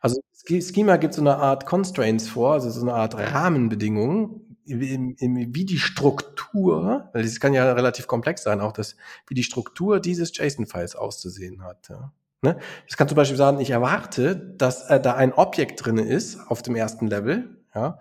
[0.00, 5.78] Also Schema gibt so eine Art Constraints vor, also so eine Art Rahmenbedingungen, wie die
[5.78, 10.94] Struktur, weil das kann ja relativ komplex sein, auch das, wie die Struktur dieses JSON-Files
[10.94, 11.88] auszusehen hat.
[11.88, 12.12] Ja.
[12.42, 12.58] Ne?
[12.88, 16.60] Das kann zum Beispiel sagen, ich erwarte, dass äh, da ein Objekt drin ist auf
[16.62, 18.00] dem ersten Level, ja,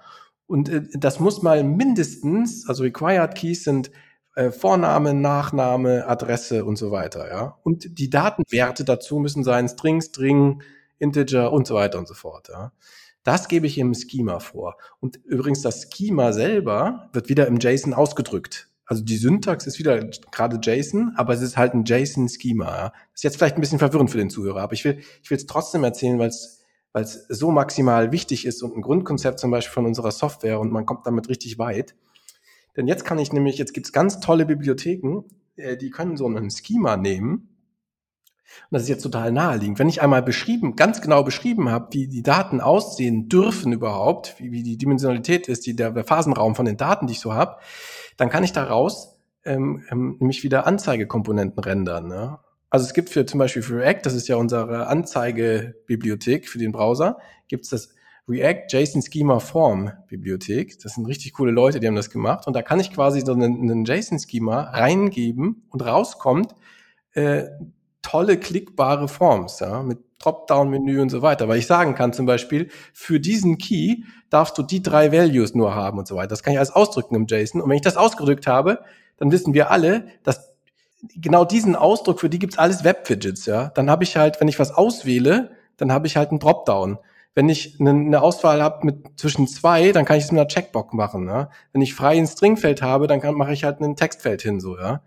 [0.51, 3.89] und äh, das muss mal mindestens, also Required Keys sind
[4.35, 7.57] äh, Vorname, Nachname, Adresse und so weiter, ja.
[7.63, 10.61] Und die Datenwerte dazu müssen sein String, String,
[10.97, 12.49] Integer und so weiter und so fort.
[12.49, 12.73] Ja.
[13.23, 14.77] Das gebe ich im Schema vor.
[14.99, 18.70] Und übrigens, das Schema selber wird wieder im JSON ausgedrückt.
[18.91, 22.65] Also die Syntax ist wieder gerade JSON, aber es ist halt ein JSON-Schema.
[22.65, 22.93] Ja.
[23.13, 25.45] Ist jetzt vielleicht ein bisschen verwirrend für den Zuhörer, aber ich will ich will es
[25.45, 26.59] trotzdem erzählen, weil es
[26.91, 30.73] weil es so maximal wichtig ist und ein Grundkonzept zum Beispiel von unserer Software und
[30.73, 31.95] man kommt damit richtig weit.
[32.75, 35.23] Denn jetzt kann ich nämlich, jetzt gibt's ganz tolle Bibliotheken,
[35.55, 37.51] äh, die können so ein Schema nehmen
[38.69, 39.79] und das ist jetzt total naheliegend.
[39.79, 44.51] Wenn ich einmal beschrieben, ganz genau beschrieben habe, wie die Daten aussehen dürfen überhaupt, wie,
[44.51, 47.57] wie die Dimensionalität ist, die, der, der Phasenraum von den Daten, die ich so habe,
[48.21, 52.07] dann kann ich daraus ähm, ähm, nämlich wieder Anzeigekomponenten rendern.
[52.07, 52.37] Ne?
[52.69, 56.71] Also es gibt für zum Beispiel für React, das ist ja unsere Anzeigebibliothek für den
[56.71, 57.17] Browser,
[57.47, 57.95] gibt es das
[58.29, 60.79] React JSON Schema Form Bibliothek.
[60.83, 62.45] Das sind richtig coole Leute, die haben das gemacht.
[62.45, 66.53] Und da kann ich quasi so einen, einen JSON Schema reingeben und rauskommt
[67.13, 67.45] äh,
[68.03, 72.69] tolle klickbare Forms, ja, mit Dropdown-Menü und so weiter, weil ich sagen kann zum Beispiel,
[72.93, 76.29] für diesen Key darfst du die drei Values nur haben und so weiter.
[76.29, 77.61] Das kann ich alles ausdrücken im JSON.
[77.61, 78.79] Und wenn ich das ausgedrückt habe,
[79.17, 80.51] dann wissen wir alle, dass
[81.15, 83.69] genau diesen Ausdruck, für die gibt's alles Web-Widgets, ja.
[83.69, 86.97] Dann habe ich halt, wenn ich was auswähle, dann habe ich halt einen Dropdown.
[87.33, 90.93] Wenn ich eine, Auswahl habe mit zwischen zwei, dann kann ich es mit einer Checkbox
[90.93, 91.27] machen.
[91.27, 91.49] Ja?
[91.71, 94.77] Wenn ich frei ein Stringfeld habe, dann kann, mache ich halt ein Textfeld hin, so,
[94.77, 95.01] ja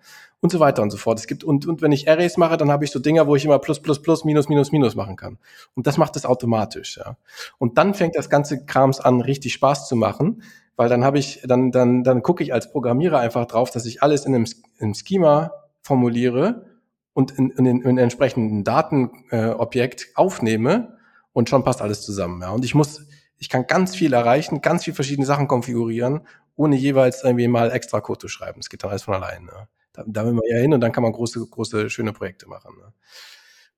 [0.45, 1.19] und so weiter und so fort.
[1.19, 3.47] Es gibt, und, und wenn ich Arrays mache, dann habe ich so Dinger, wo ich
[3.47, 5.39] immer plus, plus, plus, minus, minus, minus machen kann.
[5.75, 7.17] Und das macht es automatisch, ja.
[7.57, 10.43] Und dann fängt das ganze Krams an, richtig Spaß zu machen,
[10.77, 14.03] weil dann habe ich, dann, dann, dann gucke ich als Programmierer einfach drauf, dass ich
[14.03, 14.45] alles in einem,
[14.77, 16.67] in einem Schema formuliere
[17.15, 20.99] und in, in, in, in entsprechenden Datenobjekt äh, aufnehme
[21.33, 22.51] und schon passt alles zusammen, ja.
[22.51, 23.07] Und ich muss,
[23.39, 28.03] ich kann ganz viel erreichen, ganz viel verschiedene Sachen konfigurieren, ohne jeweils irgendwie mal extra
[28.03, 28.61] Code zu schreiben.
[28.61, 29.49] Das geht dann alles von allein.
[29.51, 29.69] Ja.
[29.95, 32.77] Da, da will man ja hin und dann kann man große, große, schöne Projekte machen.
[32.77, 32.93] Ne?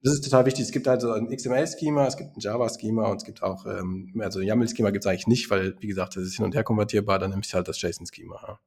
[0.03, 0.65] Das ist total wichtig.
[0.65, 4.41] Es gibt also ein XML-Schema, es gibt ein Java-Schema und es gibt auch, ähm, also
[4.41, 7.31] YAML-Schema gibt es eigentlich nicht, weil, wie gesagt, das ist hin und her konvertierbar, dann
[7.31, 8.41] nimmst du halt das JSON-Schema.
[8.47, 8.59] Ja.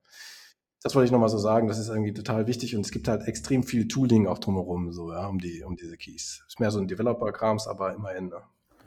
[0.82, 3.28] Das wollte ich nochmal so sagen, das ist irgendwie total wichtig und es gibt halt
[3.28, 6.44] extrem viel Tooling auch drumherum, so, ja, um die, um diese Keys.
[6.48, 8.28] Ist mehr so ein Developer-Krams, aber immerhin.
[8.28, 8.42] Ne?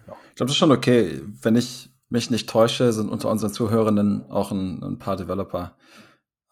[0.07, 0.17] Ja.
[0.31, 1.21] Ich glaube, das ist schon okay.
[1.43, 5.77] Wenn ich mich nicht täusche, sind unter unseren Zuhörenden auch ein, ein paar Developer.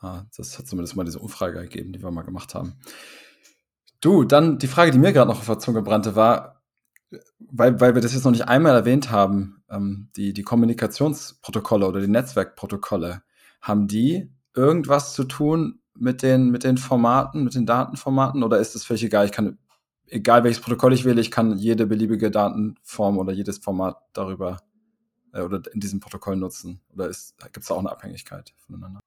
[0.01, 2.75] Ah, das hat zumindest mal diese Umfrage ergeben, die wir mal gemacht haben.
[4.01, 6.63] Du, dann die Frage, die mir gerade noch auf der Zunge brannte, war,
[7.39, 12.01] weil, weil wir das jetzt noch nicht einmal erwähnt haben, ähm, die, die Kommunikationsprotokolle oder
[12.01, 13.23] die Netzwerkprotokolle,
[13.61, 18.75] haben die irgendwas zu tun mit den, mit den Formaten, mit den Datenformaten oder ist
[18.75, 19.27] das völlig egal?
[19.27, 19.59] Ich kann,
[20.07, 24.63] egal welches Protokoll ich wähle, ich kann jede beliebige Datenform oder jedes Format darüber
[25.35, 26.81] äh, oder in diesem Protokoll nutzen?
[26.95, 29.01] Oder gibt es da auch eine Abhängigkeit voneinander?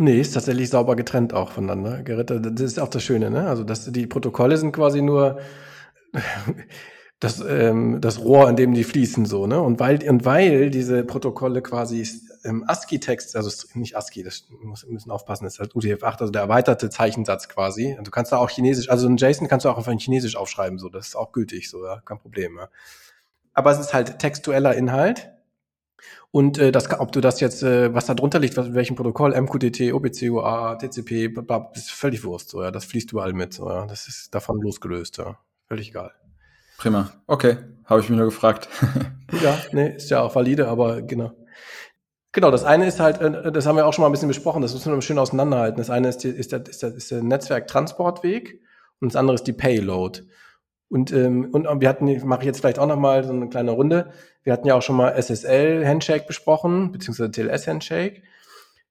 [0.00, 2.02] Nee, ist tatsächlich sauber getrennt auch voneinander.
[2.02, 3.46] Gerrit, das ist auch das Schöne, ne?
[3.46, 5.40] Also dass die Protokolle sind quasi nur
[7.20, 9.60] das, ähm, das Rohr, in dem die fließen, so, ne?
[9.60, 12.08] Und weil, und weil diese Protokolle quasi
[12.44, 16.40] ähm, ASCII-Text, also nicht ASCII, das muss, müssen aufpassen, das ist halt UTF-8, also der
[16.40, 17.94] erweiterte Zeichensatz quasi.
[17.98, 20.34] Und du kannst da auch Chinesisch, also ein JSON kannst du auch einfach in Chinesisch
[20.34, 22.70] aufschreiben, so, das ist auch gültig, so, ja, kein Problem, ja.
[23.52, 25.30] Aber es ist halt textueller Inhalt
[26.32, 29.38] und äh, das, ob du das jetzt, äh, was da drunter liegt, was, welchem Protokoll,
[29.40, 32.50] MQTT, OPC, UA, TCP, bla, ist völlig Wurst.
[32.50, 32.70] So, ja.
[32.70, 33.54] Das fließt überall mit.
[33.54, 33.86] So, ja.
[33.86, 35.18] Das ist davon losgelöst.
[35.18, 35.38] Ja.
[35.66, 36.12] Völlig egal.
[36.78, 37.12] Prima.
[37.26, 38.68] Okay, habe ich mich nur gefragt.
[39.42, 41.32] ja, nee, ist ja auch valide, aber genau.
[42.32, 44.62] Genau, das eine ist halt, äh, das haben wir auch schon mal ein bisschen besprochen,
[44.62, 45.78] das müssen wir schön auseinanderhalten.
[45.78, 48.60] Das eine ist, die, ist, der, ist, der, ist der Netzwerktransportweg
[49.00, 50.22] und das andere ist die Payload.
[50.90, 53.70] Und, ähm, und wir hatten, mache ich jetzt vielleicht auch noch mal so eine kleine
[53.70, 54.10] Runde.
[54.42, 58.22] Wir hatten ja auch schon mal SSL-Handshake besprochen, beziehungsweise TLS-Handshake.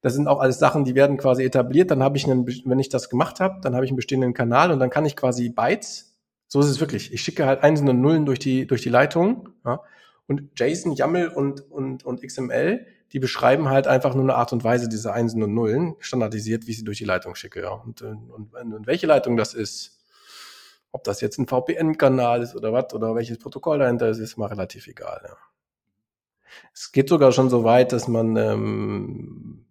[0.02, 1.92] Das sind auch alles Sachen, die werden quasi etabliert.
[1.92, 4.72] Dann habe ich einen, wenn ich das gemacht habe, dann habe ich einen bestehenden Kanal
[4.72, 6.16] und dann kann ich quasi Bytes,
[6.48, 7.14] so ist es wirklich.
[7.14, 9.82] Ich schicke halt Einsen und Nullen durch die, durch die Leitung, ja,
[10.26, 14.64] Und JSON, YAML und, und, und XML, die beschreiben halt einfach nur eine Art und
[14.64, 17.62] Weise, diese Einsen und Nullen, standardisiert, wie ich sie durch die Leitung schicke.
[17.62, 17.72] Ja.
[17.72, 19.99] Und, und, und welche Leitung das ist,
[20.92, 24.48] ob das jetzt ein VPN-Kanal ist oder was, oder welches Protokoll dahinter ist, ist mal
[24.48, 25.22] relativ egal.
[25.24, 25.36] Ja.
[26.74, 29.66] Es geht sogar schon so weit, dass man, ähm,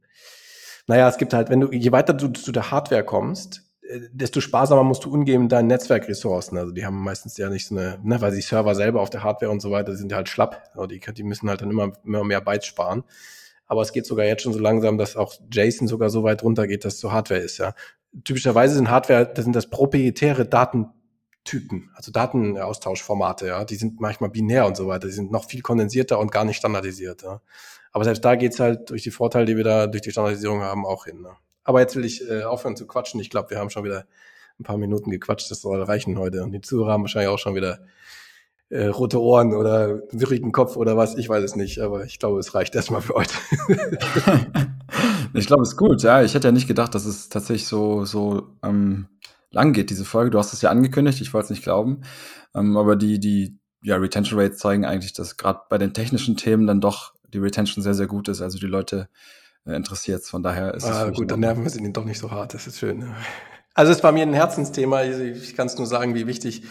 [0.86, 4.40] naja, es gibt halt, wenn du, je weiter du zu der Hardware kommst, äh, desto
[4.40, 6.56] sparsamer musst du umgehen mit deinen Netzwerkressourcen.
[6.58, 9.22] Also die haben meistens ja nicht so eine, ne, weil die Server selber auf der
[9.22, 10.70] Hardware und so weiter sind halt schlapp.
[10.74, 13.04] Also die, die müssen halt dann immer, immer mehr Bytes sparen.
[13.66, 16.84] Aber es geht sogar jetzt schon so langsam, dass auch JSON sogar so weit runtergeht,
[16.84, 17.74] dass es so Hardware ist, ja.
[18.24, 20.86] Typischerweise sind Hardware, das sind das proprietäre Daten,
[21.48, 25.62] Typen, also Datenaustauschformate, ja, die sind manchmal binär und so weiter, die sind noch viel
[25.62, 27.22] kondensierter und gar nicht standardisiert.
[27.22, 27.40] Ja.
[27.90, 30.84] Aber selbst da geht's halt durch die Vorteile, die wir da durch die Standardisierung haben,
[30.84, 31.22] auch hin.
[31.22, 31.30] Ne.
[31.64, 33.18] Aber jetzt will ich äh, aufhören zu quatschen.
[33.20, 34.04] Ich glaube, wir haben schon wieder
[34.60, 36.42] ein paar Minuten gequatscht, das soll reichen heute.
[36.42, 37.78] Und die Zuhörer haben wahrscheinlich auch schon wieder
[38.68, 42.40] äh, rote Ohren oder wirrigen Kopf oder was, ich weiß es nicht, aber ich glaube,
[42.40, 43.32] es reicht erstmal für heute.
[45.32, 46.22] ich glaube, es ist gut, ja.
[46.22, 49.08] Ich hätte ja nicht gedacht, dass es tatsächlich so, so ähm,
[49.50, 50.30] lang geht, diese Folge.
[50.30, 52.02] Du hast es ja angekündigt, ich wollte es nicht glauben.
[52.54, 56.66] Ähm, aber die, die ja, Retention Rates zeigen eigentlich, dass gerade bei den technischen Themen
[56.66, 58.40] dann doch die Retention sehr, sehr gut ist.
[58.40, 59.08] Also die Leute
[59.66, 61.16] äh, interessiert Von daher ist ah, es.
[61.16, 62.54] gut, dann nerven wir sie doch nicht so hart.
[62.54, 63.14] Das ist schön.
[63.74, 65.04] Also es war mir ein Herzensthema.
[65.04, 66.64] Ich kann es nur sagen, wie wichtig.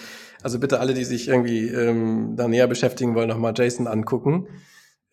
[0.43, 4.47] Also bitte alle, die sich irgendwie ähm, da näher beschäftigen wollen, nochmal Jason angucken.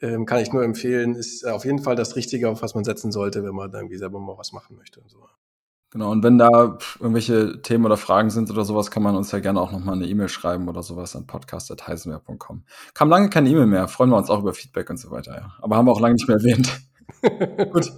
[0.01, 3.13] Ähm, kann ich nur empfehlen, ist auf jeden Fall das Richtige, auf was man setzen
[3.13, 5.19] sollte, wenn man irgendwie selber mal was machen möchte und so.
[5.95, 9.39] Genau, und wenn da irgendwelche Themen oder Fragen sind oder sowas, kann man uns ja
[9.39, 12.65] gerne auch nochmal eine E-Mail schreiben oder sowas an podcast.heisenwehr.com.
[12.95, 15.55] Kam lange keine E-Mail mehr, freuen wir uns auch über Feedback und so weiter, ja.
[15.63, 16.81] Aber haben wir auch lange nicht mehr erwähnt.
[17.73, 17.93] Gut.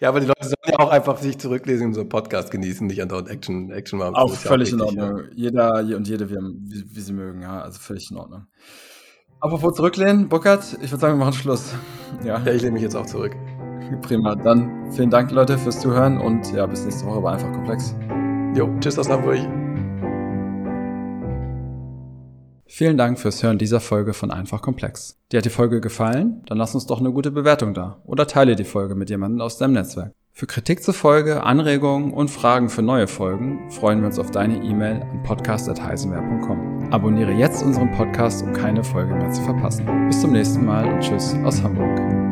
[0.00, 2.86] Ja, aber die Leute sollen ja auch einfach sich zurücklesen und so einen Podcast genießen,
[2.86, 4.16] nicht andauernd Action, Action machen.
[4.16, 5.18] Auch völlig ja auch in Ordnung.
[5.18, 5.24] Ja.
[5.34, 8.48] Jeder und jede, wie, wie, wie, sie mögen, ja, also völlig in Ordnung.
[9.40, 11.72] Apropos zurücklehnen, Burkhard, ich würde sagen, wir machen Schluss.
[12.22, 13.34] Ja, ja ich lehne mich jetzt auch zurück.
[13.96, 14.34] Prima.
[14.34, 17.94] Dann vielen Dank, Leute, fürs Zuhören und ja, bis nächste Woche bei Einfach Komplex.
[18.54, 19.38] Jo, tschüss aus Hamburg.
[22.66, 25.18] Vielen Dank fürs Hören dieser Folge von Einfach Komplex.
[25.30, 26.42] Dir hat die Folge gefallen?
[26.46, 29.58] Dann lass uns doch eine gute Bewertung da oder teile die Folge mit jemandem aus
[29.58, 30.12] deinem Netzwerk.
[30.32, 34.62] Für Kritik zur Folge, Anregungen und Fragen für neue Folgen freuen wir uns auf deine
[34.62, 36.92] E-Mail an podcast.heisenwehr.com.
[36.92, 39.86] Abonniere jetzt unseren Podcast, um keine Folge mehr zu verpassen.
[40.06, 42.29] Bis zum nächsten Mal und tschüss aus Hamburg.